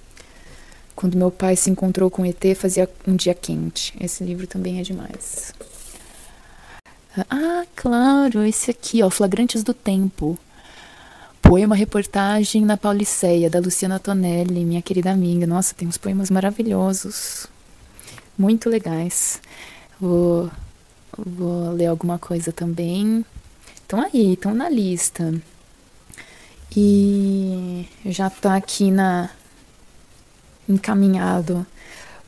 Quando 0.95 1.17
meu 1.17 1.29
pai 1.29 1.55
se 1.57 1.69
encontrou 1.69 2.09
com 2.09 2.25
ET, 2.25 2.41
fazia 2.55 2.89
um 3.05 3.15
dia 3.15 3.33
quente. 3.33 3.93
Esse 3.99 4.23
livro 4.23 4.47
também 4.47 4.79
é 4.79 4.81
demais. 4.81 5.53
Ah, 7.29 7.65
claro, 7.75 8.43
esse 8.43 8.69
aqui, 8.69 9.01
ó, 9.01 9.09
Flagrantes 9.09 9.63
do 9.63 9.73
Tempo. 9.73 10.37
Poema 11.41 11.75
reportagem 11.75 12.65
na 12.65 12.75
Pauliceia, 12.75 13.49
da 13.49 13.59
Luciana 13.59 13.99
Tonelli, 13.99 14.65
minha 14.65 14.81
querida 14.81 15.11
amiga. 15.11 15.47
Nossa, 15.47 15.73
tem 15.73 15.87
uns 15.87 15.97
poemas 15.97 16.29
maravilhosos 16.29 17.47
muito 18.37 18.69
legais. 18.69 19.41
Vou, 19.99 20.51
vou 21.17 21.71
ler 21.71 21.85
alguma 21.85 22.19
coisa 22.19 22.51
também. 22.51 23.23
Estão 23.75 24.01
aí, 24.01 24.33
estão 24.33 24.53
na 24.53 24.69
lista. 24.69 25.33
E 26.75 27.87
já 28.05 28.27
está 28.27 28.55
aqui 28.55 28.91
na 28.91 29.29
encaminhado 30.67 31.65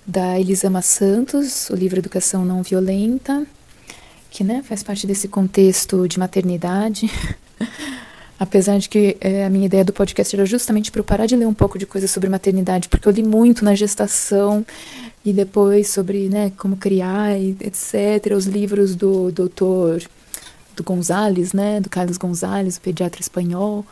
da 0.05 0.39
Elisama 0.39 0.81
Santos, 0.81 1.69
o 1.69 1.75
livro 1.75 1.99
Educação 1.99 2.45
Não 2.45 2.63
Violenta, 2.63 3.45
que 4.29 4.43
né, 4.43 4.63
faz 4.63 4.83
parte 4.83 5.07
desse 5.07 5.27
contexto 5.27 6.07
de 6.07 6.19
maternidade. 6.19 7.09
Apesar 8.39 8.77
de 8.77 8.87
que 8.87 9.17
é, 9.19 9.45
a 9.45 9.49
minha 9.49 9.65
ideia 9.65 9.83
do 9.83 9.91
podcast 9.91 10.35
era 10.35 10.45
justamente 10.45 10.91
para 10.91 10.99
eu 10.99 11.03
parar 11.03 11.25
de 11.25 11.35
ler 11.35 11.47
um 11.47 11.53
pouco 11.53 11.79
de 11.79 11.87
coisa 11.87 12.07
sobre 12.07 12.29
maternidade, 12.29 12.87
porque 12.87 13.07
eu 13.07 13.11
li 13.11 13.23
muito 13.23 13.65
na 13.65 13.73
gestação 13.73 14.63
e 15.25 15.33
depois 15.33 15.89
sobre 15.89 16.29
né, 16.29 16.51
como 16.55 16.77
criar, 16.77 17.39
etc. 17.39 18.33
Os 18.35 18.45
livros 18.45 18.95
do 18.95 19.31
doutor 19.31 20.03
do 20.75 20.83
Gonzales, 20.83 21.51
né, 21.51 21.81
do 21.81 21.89
Carlos 21.89 22.17
Gonzales, 22.17 22.77
o 22.77 22.81
pediatra 22.81 23.19
espanhol. 23.19 23.83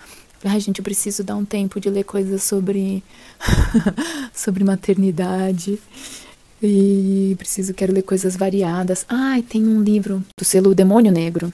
Ai, 0.43 0.59
gente, 0.59 0.77
eu 0.77 0.83
preciso 0.83 1.23
dar 1.23 1.35
um 1.35 1.43
tempo 1.43 1.79
de 1.79 1.89
ler 1.89 2.03
coisas 2.03 2.43
sobre 2.43 3.03
sobre 4.31 4.63
maternidade. 4.63 5.79
E 6.65 7.35
preciso, 7.37 7.73
quero 7.73 7.93
ler 7.93 8.01
coisas 8.01 8.35
variadas. 8.35 9.05
Ai, 9.07 9.41
tem 9.41 9.65
um 9.65 9.83
livro 9.83 10.23
do 10.37 10.43
selo 10.43 10.73
Demônio 10.73 11.11
Negro, 11.11 11.53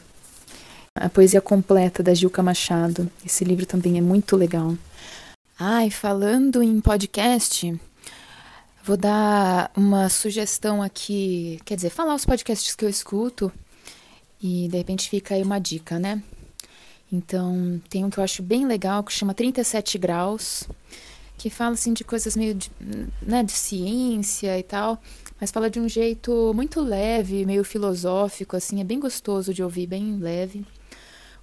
a 0.95 1.10
poesia 1.10 1.41
completa 1.41 2.02
da 2.02 2.13
Gilca 2.13 2.41
Machado. 2.41 3.12
Esse 3.26 3.43
livro 3.43 3.65
também 3.65 3.97
é 3.97 4.02
muito 4.02 4.38
legal. 4.38 4.78
Ai, 5.60 5.89
falando 5.89 6.63
em 6.63 6.80
podcast, 6.80 7.80
vou 8.84 8.97
dar 8.97 9.71
uma 9.76 10.10
sugestão 10.10 10.82
aqui, 10.82 11.60
quer 11.65 11.76
dizer, 11.76 11.89
falar 11.89 12.15
os 12.15 12.26
podcasts 12.26 12.74
que 12.74 12.86
eu 12.86 12.89
escuto 12.89 13.52
e 14.41 14.67
de 14.69 14.78
repente 14.78 15.10
fica 15.10 15.36
aí 15.36 15.43
uma 15.43 15.60
dica, 15.60 16.00
né? 16.00 16.24
Então, 17.12 17.82
tem 17.89 18.06
um 18.06 18.10
que 18.10 18.17
eu 18.17 18.24
acho 18.24 18.41
bem 18.41 18.65
legal 18.65 19.04
que 19.04 19.12
chama 19.12 19.34
37 19.34 19.97
graus, 19.97 20.63
que 21.42 21.50
fala 21.50 21.74
assim 21.74 21.92
de 21.92 22.04
coisas 22.04 22.36
meio 22.36 22.54
de, 22.54 22.72
né, 23.20 23.42
de 23.42 23.52
ciência 23.52 24.60
e 24.60 24.62
tal, 24.62 25.02
mas 25.40 25.50
fala 25.50 25.72
de 25.72 25.80
um 25.80 25.90
jeito 25.90 26.54
muito 26.54 26.80
leve, 26.82 27.48
meio 27.48 27.64
filosófico, 27.64 28.56
assim, 28.56 28.80
é 28.80 28.84
bem 28.84 29.00
gostoso 29.00 29.52
de 29.52 29.64
ouvir, 29.64 29.88
bem 29.88 30.20
leve. 30.20 30.64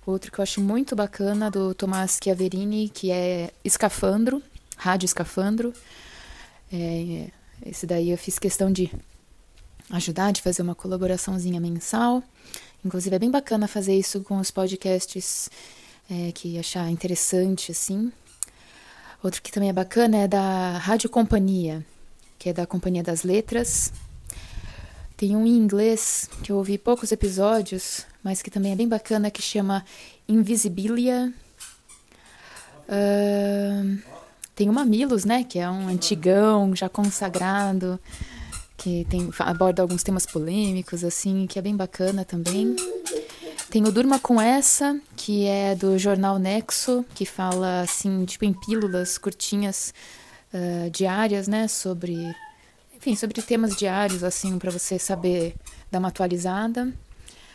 Outro 0.07 0.31
que 0.31 0.39
eu 0.39 0.45
acho 0.45 0.61
muito 0.61 0.95
bacana, 0.95 1.51
do 1.51 1.75
Tomás 1.75 2.17
Chiaverini, 2.23 2.89
que 2.89 3.11
é 3.11 3.51
Escafandro, 3.65 4.41
Rádio 4.77 5.07
Escafandro. 5.07 5.75
É, 6.73 7.27
esse 7.67 7.85
daí 7.85 8.11
eu 8.11 8.17
fiz 8.17 8.39
questão 8.39 8.71
de 8.71 8.93
ajudar, 9.91 10.33
de 10.33 10.43
fazer 10.43 10.63
uma 10.63 10.77
colaboraçãozinha 10.77 11.61
mensal. 11.61 12.23
Inclusive 12.85 13.17
é 13.17 13.19
bem 13.19 13.33
bacana 13.33 13.67
fazer 13.67 13.99
isso 13.99 14.21
com 14.21 14.39
os 14.39 14.53
podcasts 14.53 15.51
é, 16.09 16.31
que 16.31 16.57
achar 16.57 16.89
interessante, 16.89 17.73
assim. 17.73 18.13
Outro 19.22 19.42
que 19.42 19.50
também 19.50 19.68
é 19.68 19.72
bacana 19.72 20.18
é 20.18 20.28
da 20.28 20.78
Rádio 20.78 21.11
Companhia, 21.11 21.85
que 22.38 22.48
é 22.48 22.52
da 22.52 22.66
Companhia 22.66 23.02
das 23.02 23.24
Letras. 23.24 23.92
Tem 25.16 25.35
um 25.35 25.44
em 25.44 25.57
inglês 25.57 26.31
que 26.44 26.52
eu 26.52 26.57
ouvi 26.57 26.78
poucos 26.78 27.11
episódios, 27.11 28.07
mas 28.22 28.40
que 28.40 28.50
também 28.50 28.70
é 28.70 28.76
bem 28.76 28.87
bacana, 28.87 29.31
que 29.31 29.42
chama 29.42 29.85
Invisibilia. 30.28 31.33
Uh, 32.88 33.98
tem 34.54 34.70
o 34.70 34.72
Mamilos, 34.72 35.24
né, 35.24 35.42
que 35.42 35.59
é 35.59 35.68
um 35.68 35.88
antigão, 35.88 36.74
já 36.76 36.88
consagrado, 36.88 37.98
que 38.76 39.04
tem, 39.11 39.28
aborda 39.40 39.83
alguns 39.83 40.04
temas 40.04 40.24
polêmicos, 40.24 41.02
assim, 41.02 41.48
que 41.48 41.59
é 41.59 41.62
bem 41.62 41.76
bacana 41.76 42.24
também. 42.24 42.76
Tem 43.70 43.85
o 43.85 43.92
Durma 43.92 44.18
Com 44.18 44.40
Essa, 44.40 44.98
que 45.14 45.46
é 45.46 45.74
do 45.74 45.98
jornal 45.98 46.38
Nexo, 46.38 47.04
que 47.14 47.26
fala, 47.26 47.83
assim, 47.83 48.24
tipo 48.24 48.46
em 48.46 48.52
pílulas 48.52 49.18
curtinhas 49.18 49.92
uh, 50.54 50.90
diárias, 50.90 51.46
né, 51.46 51.68
sobre 51.68 52.35
enfim, 52.96 53.14
sobre 53.14 53.40
temas 53.42 53.76
diários, 53.76 54.24
assim, 54.24 54.59
para 54.59 54.70
você 54.70 54.98
saber 54.98 55.54
dar 55.90 55.98
uma 55.98 56.09
atualizada. 56.09 56.92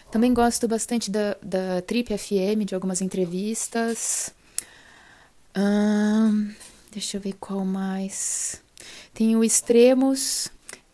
Também 0.10 0.34
gosto 0.34 0.67
bastante 0.67 1.12
da, 1.12 1.36
da 1.41 1.82
Trip 1.82 2.17
FM, 2.17 2.63
de 2.65 2.76
algumas 2.76 3.02
entrevistas. 3.02 4.34
Deixa 6.91 7.17
eu 7.17 7.21
ver 7.21 7.34
qual 7.39 7.65
mais. 7.65 8.62
Tem 9.13 9.36
o 9.36 9.43
Extremos, 9.43 10.49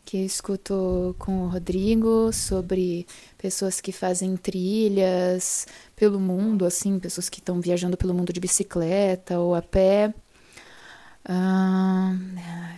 que 0.10 0.18
eu 0.18 0.26
escuto 0.26 1.16
com 1.20 1.44
o 1.44 1.50
Rodrigo, 1.50 2.34
sobre 2.34 3.06
pessoas 3.38 3.80
que 3.80 3.92
fazem 3.92 4.36
trilhas 4.36 5.68
pelo 5.96 6.20
mundo, 6.20 6.66
assim, 6.66 6.98
pessoas 6.98 7.30
que 7.30 7.38
estão 7.38 7.62
viajando 7.62 7.96
pelo 7.96 8.12
mundo 8.12 8.34
de 8.34 8.40
bicicleta 8.40 9.38
ou 9.38 9.54
a 9.54 9.62
pé. 9.62 10.12
Ah, 11.24 12.16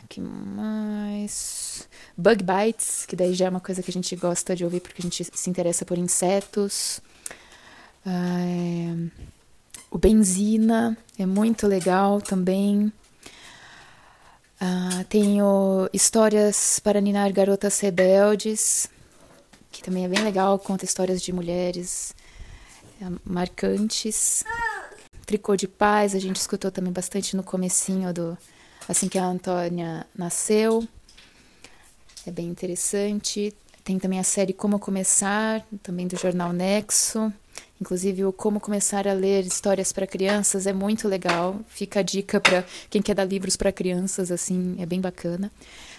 que 0.10 0.20
mais? 0.20 1.88
Bug 2.18 2.44
Bites, 2.44 3.06
que 3.06 3.16
daí 3.16 3.34
já 3.34 3.46
é 3.46 3.50
uma 3.50 3.62
coisa 3.62 3.82
que 3.82 3.90
a 3.90 3.94
gente 3.94 4.14
gosta 4.18 4.54
de 4.54 4.66
ouvir 4.66 4.82
porque 4.82 5.02
a 5.02 5.04
gente 5.04 5.24
se 5.24 5.50
interessa 5.50 5.86
por 5.86 5.98
insetos. 5.98 7.00
Ah, 8.06 9.08
o 9.90 9.98
Benzina 9.98 10.98
é 11.18 11.26
muito 11.26 11.66
legal 11.66 12.20
também. 12.20 12.92
Ah, 14.64 15.04
tenho 15.10 15.90
Histórias 15.92 16.80
para 16.80 17.02
Ninar 17.02 17.34
Garotas 17.34 17.80
Rebeldes, 17.80 18.88
que 19.72 19.82
também 19.82 20.06
é 20.06 20.08
bem 20.08 20.24
legal, 20.24 20.60
conta 20.60 20.86
histórias 20.86 21.20
de 21.20 21.34
mulheres 21.34 22.14
é, 23.02 23.06
marcantes. 23.26 24.44
Tricô 25.26 25.56
de 25.56 25.68
Paz, 25.68 26.14
a 26.14 26.20
gente 26.20 26.36
escutou 26.36 26.70
também 26.70 26.94
bastante 26.94 27.36
no 27.36 27.42
comecinho 27.42 28.14
do 28.14 28.38
assim 28.88 29.10
que 29.10 29.18
a 29.18 29.26
Antônia 29.26 30.06
nasceu. 30.16 30.88
É 32.28 32.30
bem 32.30 32.46
interessante. 32.46 33.56
Tem 33.84 33.98
também 33.98 34.20
a 34.20 34.24
série 34.24 34.54
Como 34.54 34.78
Começar, 34.78 35.66
também 35.82 36.08
do 36.08 36.16
jornal 36.16 36.54
Nexo. 36.54 37.34
Inclusive, 37.82 38.26
o 38.26 38.32
Como 38.32 38.60
Começar 38.60 39.08
a 39.08 39.14
Ler 39.14 39.44
Histórias 39.44 39.92
para 39.92 40.06
Crianças 40.06 40.68
é 40.68 40.72
muito 40.74 41.08
legal. 41.08 41.60
Fica 41.68 42.02
a 42.02 42.04
dica 42.04 42.40
para 42.40 42.64
quem 42.92 43.02
quer 43.02 43.16
dar 43.16 43.26
livros 43.26 43.58
para 43.58 43.72
crianças, 43.72 44.32
assim, 44.32 44.76
é 44.78 44.86
bem 44.86 45.02
bacana. 45.02 45.52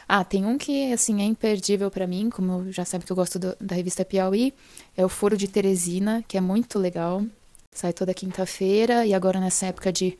Ah, 0.08 0.22
tem 0.22 0.46
um 0.46 0.56
que, 0.56 0.92
assim, 0.92 1.20
é 1.20 1.24
imperdível 1.24 1.90
para 1.90 2.06
mim, 2.06 2.30
como 2.30 2.70
já 2.70 2.84
sabe 2.84 3.04
que 3.04 3.10
eu 3.10 3.16
gosto 3.16 3.36
do, 3.36 3.56
da 3.60 3.74
revista 3.74 4.04
Piauí, 4.04 4.54
é 4.96 5.04
o 5.04 5.08
Foro 5.08 5.36
de 5.36 5.48
Teresina, 5.48 6.24
que 6.28 6.38
é 6.38 6.40
muito 6.40 6.78
legal. 6.78 7.24
Sai 7.72 7.92
toda 7.92 8.14
quinta-feira 8.14 9.04
e 9.04 9.12
agora 9.12 9.40
nessa 9.40 9.66
época 9.66 9.90
de 9.92 10.16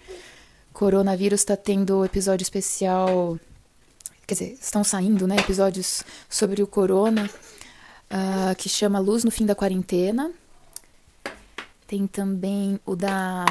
coronavírus 0.73 1.43
está 1.43 1.57
tendo 1.57 2.05
episódio 2.05 2.43
especial. 2.43 3.39
Quer 4.27 4.35
dizer, 4.35 4.59
estão 4.61 4.83
saindo, 4.83 5.29
né? 5.29 5.37
Episódios 5.37 6.03
sobre 6.29 6.61
o 6.63 6.67
corona. 6.67 7.31
uh, 8.13 8.55
que 8.57 8.69
chama 8.69 8.99
Luz 8.99 9.25
no 9.25 9.31
Fim 9.31 9.47
da 9.47 9.55
Quarentena. 9.55 10.31
Tem 11.93 12.07
também 12.07 12.81
o 12.87 12.97
da 12.97 13.45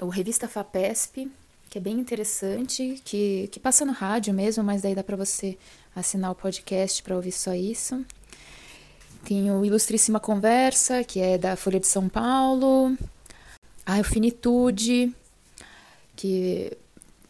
o 0.00 0.08
Revista 0.08 0.48
FAPESP, 0.48 1.30
que 1.70 1.78
é 1.78 1.80
bem 1.80 1.96
interessante, 2.00 3.00
que, 3.04 3.46
que 3.46 3.60
passa 3.60 3.84
no 3.84 3.92
rádio 3.92 4.34
mesmo, 4.34 4.64
mas 4.64 4.82
daí 4.82 4.92
dá 4.92 5.04
para 5.04 5.16
você 5.16 5.56
assinar 5.94 6.32
o 6.32 6.34
podcast 6.34 7.00
para 7.00 7.14
ouvir 7.14 7.30
só 7.30 7.54
isso. 7.54 8.04
Tem 9.24 9.52
o 9.52 9.64
Ilustríssima 9.64 10.18
Conversa, 10.18 11.04
que 11.04 11.20
é 11.20 11.38
da 11.38 11.54
Folha 11.54 11.78
de 11.78 11.86
São 11.86 12.08
Paulo. 12.08 12.98
O 13.88 14.02
Finitude, 14.02 15.14
que, 16.16 16.76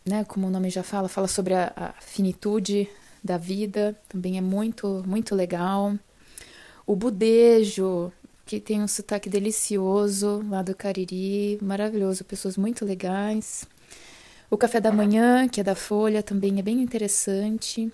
né, 0.07 0.25
como 0.25 0.47
o 0.47 0.51
nome 0.51 0.71
já 0.71 0.83
fala, 0.83 1.07
fala 1.07 1.29
sobre 1.29 1.53
a, 1.53 1.71
a 1.77 1.93
finitude 2.01 2.89
da 3.23 3.37
vida, 3.37 3.95
também 4.09 4.39
é 4.39 4.41
muito, 4.41 5.05
muito 5.07 5.35
legal. 5.35 5.95
O 6.87 6.97
Budejo, 6.97 8.11
que 8.47 8.61
tem 8.61 8.81
um 8.81 8.87
sotaque 8.87 9.29
delicioso 9.29 10.43
lá 10.49 10.63
do 10.63 10.75
Cariri, 10.75 11.59
maravilhoso, 11.61 12.25
pessoas 12.25 12.57
muito 12.57 12.85
legais. 12.85 13.67
O 14.49 14.57
Café 14.57 14.81
da 14.81 14.93
Manhã, 14.93 15.49
que 15.49 15.61
é 15.61 15.65
da 15.65 15.75
Folha, 15.75 16.23
também 16.23 16.61
é 16.61 16.63
bem 16.63 16.81
interessante. 16.81 17.93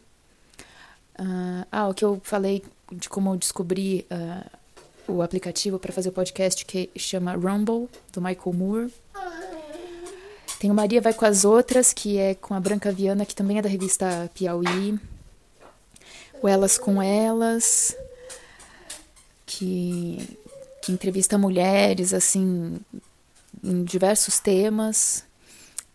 Uh, 1.19 1.65
ah, 1.73 1.89
o 1.89 1.95
que 1.95 2.05
eu 2.05 2.21
falei 2.23 2.63
de 2.93 3.09
como 3.09 3.33
eu 3.33 3.37
descobri 3.39 4.07
uh, 4.11 5.13
o 5.15 5.23
aplicativo 5.23 5.79
para 5.79 5.91
fazer 5.91 6.11
o 6.11 6.13
podcast 6.13 6.67
que 6.67 6.91
chama 6.97 7.33
Rumble, 7.33 7.89
do 8.13 8.21
Michael 8.21 8.53
Moore. 8.53 8.95
Tem 10.61 10.71
o 10.71 10.75
Maria 10.75 11.01
Vai 11.01 11.15
com 11.15 11.25
as 11.25 11.47
Outras, 11.47 11.95
que 11.95 12.19
é 12.19 12.35
com 12.35 12.53
a 12.53 12.61
Branca 12.61 12.93
Viana, 12.93 13.25
que 13.25 13.35
também 13.35 13.59
é 13.59 13.63
da 13.63 13.71
revista 13.71 14.31
Piauí. 14.35 14.99
O 16.43 16.47
Elas 16.47 16.77
com 16.77 17.03
Elas, 17.03 17.97
que 19.47 20.39
que 20.83 20.91
entrevista 20.91 21.39
mulheres, 21.39 22.13
assim, 22.13 22.79
em 23.63 23.85
diversos 23.85 24.41
temas, 24.41 25.25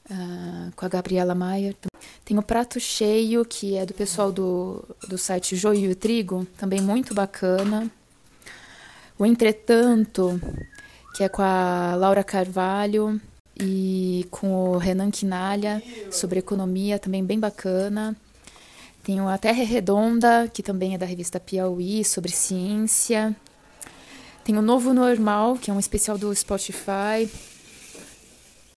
uh, 0.10 0.72
com 0.76 0.86
a 0.86 0.90
Gabriela 0.90 1.36
Maia. 1.36 1.76
Tem 2.24 2.40
o 2.40 2.42
Prato 2.42 2.80
Cheio, 2.80 3.44
que 3.44 3.76
é 3.76 3.86
do 3.86 3.94
pessoal 3.94 4.32
do, 4.32 4.84
do 5.08 5.18
site 5.18 5.58
Joio 5.58 5.92
e 5.92 5.96
Trigo, 5.96 6.48
também 6.58 6.80
muito 6.80 7.14
bacana. 7.14 7.92
O 9.20 9.26
Entretanto, 9.26 10.40
que 11.16 11.24
é 11.24 11.30
com 11.30 11.42
a 11.42 11.94
Laura 11.96 12.24
Carvalho 12.24 13.20
e 13.60 14.26
com 14.32 14.72
o 14.72 14.78
Renan 14.78 15.12
Quinalha, 15.12 15.84
sobre 16.12 16.40
economia, 16.40 16.98
também 16.98 17.26
bem 17.26 17.40
bacana. 17.40 18.16
Tem 19.04 19.20
o 19.20 19.28
A 19.28 19.38
Terra 19.38 19.62
é 19.62 19.66
Redonda, 19.66 20.50
que 20.54 20.64
também 20.64 20.94
é 20.94 20.98
da 20.98 21.06
revista 21.06 21.40
Piauí, 21.40 22.06
sobre 22.06 22.32
ciência. 22.32 23.36
Tem 24.48 24.58
o 24.58 24.62
Novo 24.62 24.94
Normal, 24.94 25.58
que 25.58 25.70
é 25.70 25.74
um 25.74 25.80
especial 25.80 26.18
do 26.18 26.34
Spotify. 26.34 27.30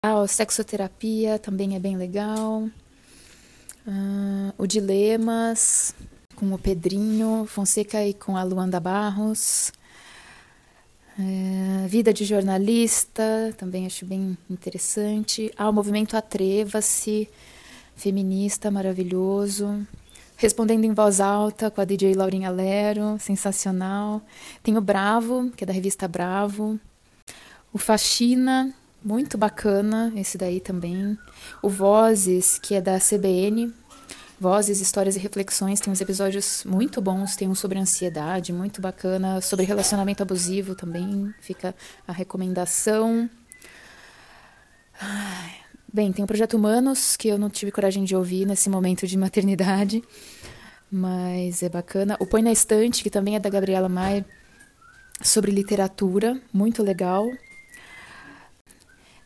Ah, 0.03 0.27
Sexoterapia 0.27 1.39
também 1.39 1.77
é 1.77 1.79
bem 1.79 1.97
legal. 1.97 2.63
Uh, 3.87 4.53
o 4.59 4.67
Dilemas, 4.67 5.95
com 6.35 6.53
o 6.53 6.59
Pedrinho 6.59 7.47
Fonseca 7.47 8.05
e 8.05 8.13
com 8.13 8.37
a 8.37 8.43
Luanda 8.43 8.81
Barros. 8.81 9.73
Uh, 11.17 11.87
Vida 11.87 12.13
de 12.13 12.25
Jornalista, 12.25 13.55
também 13.57 13.87
acho 13.87 14.05
bem 14.05 14.37
interessante. 14.51 15.53
Ah, 15.57 15.71
o 15.71 15.73
Movimento 15.73 16.17
Atreva-se, 16.17 17.29
feminista, 17.95 18.73
maravilhoso. 18.73 19.87
Respondendo 20.41 20.87
em 20.87 20.95
voz 20.95 21.21
alta 21.21 21.71
com 21.71 21.83
a 21.83 21.85
DJ 21.85 22.15
Laurinha 22.15 22.49
Lero, 22.49 23.19
sensacional. 23.21 24.23
Tem 24.63 24.75
o 24.75 24.81
Bravo, 24.81 25.51
que 25.51 25.65
é 25.65 25.67
da 25.67 25.73
revista 25.75 26.09
Bravo. 26.09 26.81
O 27.71 27.77
Faxina, 27.77 28.73
muito 29.05 29.37
bacana, 29.37 30.11
esse 30.17 30.39
daí 30.39 30.59
também. 30.59 31.19
O 31.61 31.69
Vozes, 31.69 32.59
que 32.59 32.75
é 32.75 32.81
da 32.81 32.99
CBN. 32.99 33.71
Vozes, 34.41 34.81
Histórias 34.81 35.15
e 35.15 35.19
Reflexões, 35.19 35.79
tem 35.79 35.93
uns 35.93 36.01
episódios 36.01 36.65
muito 36.65 37.03
bons, 37.03 37.37
tem 37.37 37.47
um 37.47 37.55
sobre 37.55 37.79
ansiedade, 37.79 38.51
muito 38.51 38.81
bacana, 38.81 39.43
sobre 39.43 39.67
relacionamento 39.67 40.23
abusivo 40.23 40.75
também, 40.75 41.35
fica 41.43 41.75
a 42.09 42.13
recomendação. 42.13 43.29
Ai, 44.99 45.60
Bem, 45.93 46.13
tem 46.13 46.25
o 46.25 46.29
Projeto 46.29 46.57
Humanos, 46.57 47.17
que 47.17 47.27
eu 47.27 47.37
não 47.37 47.51
tive 47.51 47.73
coragem 47.73 48.05
de 48.05 48.15
ouvir 48.15 48.47
nesse 48.47 48.71
momento 48.71 49.09
de 49.09 49.19
maternidade, 49.19 50.05
mas 50.91 51.65
é 51.65 51.69
bacana. 51.69 52.17
O 52.21 52.27
Põe 52.27 52.43
na 52.43 52.53
Estante, 52.53 53.03
que 53.03 53.11
também 53.11 53.35
é 53.35 53.41
da 53.41 53.51
Gabriela 53.51 53.89
Maia, 53.89 54.25
sobre 55.21 55.51
literatura, 55.51 56.41
muito 56.53 56.81
legal. 56.81 57.29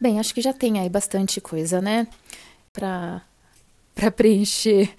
Bem, 0.00 0.18
acho 0.18 0.34
que 0.34 0.40
já 0.40 0.54
tem 0.54 0.80
aí 0.80 0.88
bastante 0.88 1.38
coisa, 1.38 1.82
né? 1.82 2.08
Para 2.72 3.20
preencher 4.16 4.90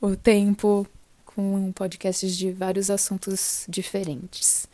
o 0.00 0.16
tempo 0.16 0.84
com 1.24 1.70
podcasts 1.70 2.36
de 2.36 2.50
vários 2.50 2.90
assuntos 2.90 3.64
diferentes. 3.68 4.68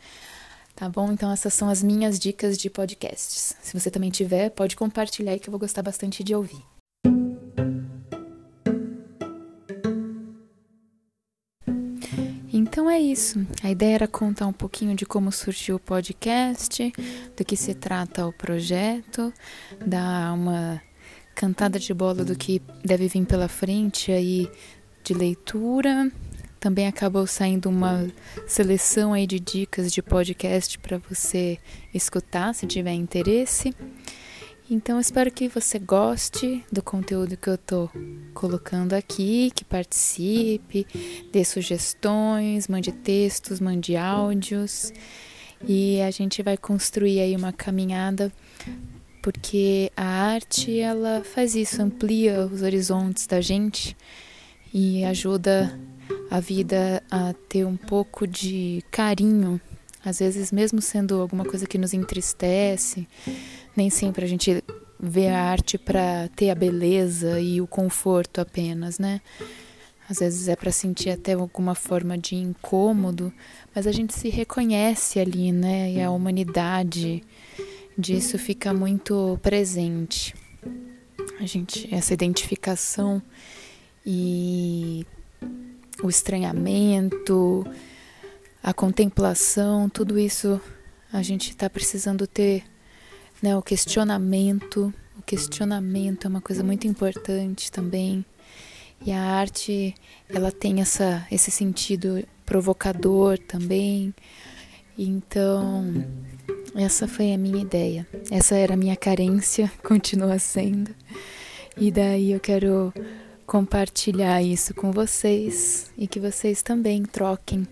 Tá 0.79 0.87
bom? 0.87 1.11
Então 1.11 1.29
essas 1.29 1.53
são 1.53 1.67
as 1.67 1.83
minhas 1.83 2.17
dicas 2.17 2.57
de 2.57 2.69
podcasts. 2.69 3.53
Se 3.61 3.77
você 3.77 3.91
também 3.91 4.09
tiver, 4.09 4.49
pode 4.49 4.77
compartilhar 4.77 5.33
aí 5.33 5.39
que 5.39 5.49
eu 5.49 5.51
vou 5.51 5.59
gostar 5.59 5.81
bastante 5.81 6.23
de 6.23 6.33
ouvir. 6.33 6.63
Então 12.53 12.89
é 12.89 12.97
isso. 12.97 13.45
A 13.61 13.69
ideia 13.69 13.95
era 13.95 14.07
contar 14.07 14.47
um 14.47 14.53
pouquinho 14.53 14.95
de 14.95 15.05
como 15.05 15.33
surgiu 15.33 15.75
o 15.75 15.79
podcast, 15.79 16.93
do 17.35 17.43
que 17.43 17.57
se 17.57 17.73
trata 17.73 18.25
o 18.25 18.31
projeto, 18.31 19.33
dar 19.85 20.33
uma 20.33 20.81
cantada 21.35 21.77
de 21.77 21.93
bola 21.93 22.23
do 22.23 22.37
que 22.37 22.61
deve 22.85 23.09
vir 23.09 23.25
pela 23.25 23.49
frente 23.49 24.13
aí 24.13 24.49
de 25.03 25.13
leitura 25.13 26.09
também 26.59 26.87
acabou 26.87 27.25
saindo 27.25 27.69
uma 27.69 28.07
seleção 28.45 29.13
aí 29.13 29.25
de 29.25 29.39
dicas 29.39 29.91
de 29.91 30.01
podcast 30.01 30.77
para 30.77 30.97
você 30.97 31.57
escutar, 31.93 32.53
se 32.53 32.67
tiver 32.67 32.93
interesse. 32.93 33.73
Então, 34.69 34.99
espero 34.99 35.31
que 35.31 35.47
você 35.47 35.79
goste 35.79 36.63
do 36.71 36.83
conteúdo 36.83 37.35
que 37.35 37.49
eu 37.49 37.55
estou 37.55 37.89
colocando 38.35 38.93
aqui, 38.93 39.51
que 39.55 39.65
participe, 39.65 40.85
dê 41.31 41.43
sugestões, 41.43 42.67
mande 42.67 42.91
textos, 42.91 43.59
mande 43.59 43.95
áudios. 43.95 44.93
E 45.67 45.99
a 46.01 46.11
gente 46.11 46.43
vai 46.43 46.55
construir 46.55 47.19
aí 47.19 47.35
uma 47.35 47.51
caminhada, 47.51 48.31
porque 49.23 49.91
a 49.97 50.05
arte, 50.05 50.79
ela 50.79 51.23
faz 51.23 51.55
isso, 51.55 51.81
amplia 51.81 52.45
os 52.45 52.61
horizontes 52.61 53.25
da 53.25 53.41
gente 53.41 53.97
e 54.71 55.03
ajuda 55.03 55.79
a 56.29 56.39
vida 56.39 57.03
a 57.09 57.33
ter 57.47 57.65
um 57.65 57.75
pouco 57.75 58.27
de 58.27 58.83
carinho, 58.91 59.59
às 60.03 60.19
vezes 60.19 60.51
mesmo 60.51 60.81
sendo 60.81 61.19
alguma 61.19 61.43
coisa 61.43 61.65
que 61.65 61.77
nos 61.77 61.93
entristece, 61.93 63.07
nem 63.75 63.89
sempre 63.89 64.25
a 64.25 64.27
gente 64.27 64.63
vê 64.99 65.27
a 65.27 65.41
arte 65.41 65.77
para 65.77 66.29
ter 66.35 66.49
a 66.49 66.55
beleza 66.55 67.39
e 67.39 67.61
o 67.61 67.67
conforto 67.67 68.41
apenas, 68.41 68.99
né? 68.99 69.21
Às 70.09 70.19
vezes 70.19 70.47
é 70.47 70.55
para 70.55 70.71
sentir 70.71 71.11
até 71.11 71.33
alguma 71.33 71.75
forma 71.75 72.17
de 72.17 72.35
incômodo, 72.35 73.31
mas 73.75 73.85
a 73.85 73.91
gente 73.91 74.13
se 74.13 74.27
reconhece 74.29 75.19
ali, 75.19 75.51
né? 75.51 75.91
E 75.91 76.01
a 76.01 76.09
humanidade 76.09 77.23
disso 77.97 78.37
fica 78.37 78.73
muito 78.73 79.39
presente. 79.41 80.33
A 81.39 81.45
gente 81.45 81.93
essa 81.93 82.13
identificação 82.13 83.21
e 84.05 85.05
o 86.03 86.09
estranhamento, 86.09 87.65
a 88.61 88.73
contemplação, 88.73 89.89
tudo 89.89 90.17
isso 90.17 90.59
a 91.11 91.21
gente 91.21 91.49
está 91.49 91.69
precisando 91.69 92.27
ter, 92.27 92.63
né? 93.41 93.55
O 93.57 93.61
questionamento, 93.61 94.93
o 95.17 95.21
questionamento 95.23 96.25
é 96.25 96.29
uma 96.29 96.41
coisa 96.41 96.63
muito 96.63 96.87
importante 96.87 97.71
também. 97.71 98.23
E 99.05 99.11
a 99.11 99.21
arte, 99.21 99.95
ela 100.27 100.51
tem 100.51 100.81
essa, 100.81 101.25
esse 101.31 101.49
sentido 101.49 102.23
provocador 102.45 103.37
também. 103.37 104.13
Então, 104.97 106.05
essa 106.75 107.07
foi 107.07 107.33
a 107.33 107.37
minha 107.37 107.61
ideia. 107.61 108.05
Essa 108.29 108.55
era 108.55 108.73
a 108.73 108.77
minha 108.77 108.95
carência, 108.97 109.71
continua 109.81 110.37
sendo. 110.37 110.93
E 111.77 111.89
daí 111.89 112.31
eu 112.33 112.39
quero 112.39 112.93
compartilhar 113.49 114.43
isso 114.43 114.75
com 114.75 114.91
vocês 114.91 115.91
e 115.97 116.05
que 116.05 116.19
vocês 116.19 116.61
também 116.61 117.01
troquem 117.01 117.67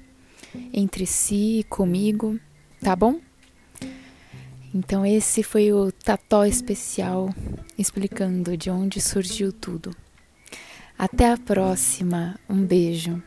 entre 0.74 1.06
si 1.06 1.60
e 1.60 1.64
comigo, 1.64 2.40
tá 2.82 2.96
bom? 2.96 3.20
Então 4.74 5.06
esse 5.06 5.44
foi 5.44 5.72
o 5.72 5.92
Tató 5.92 6.46
especial 6.46 7.30
explicando 7.78 8.58
de 8.58 8.72
onde 8.72 9.00
surgiu 9.00 9.54
tudo. 9.54 9.96
Até 10.98 11.32
a 11.32 11.38
próxima. 11.38 12.40
Um 12.50 12.66
beijo. 12.66 13.22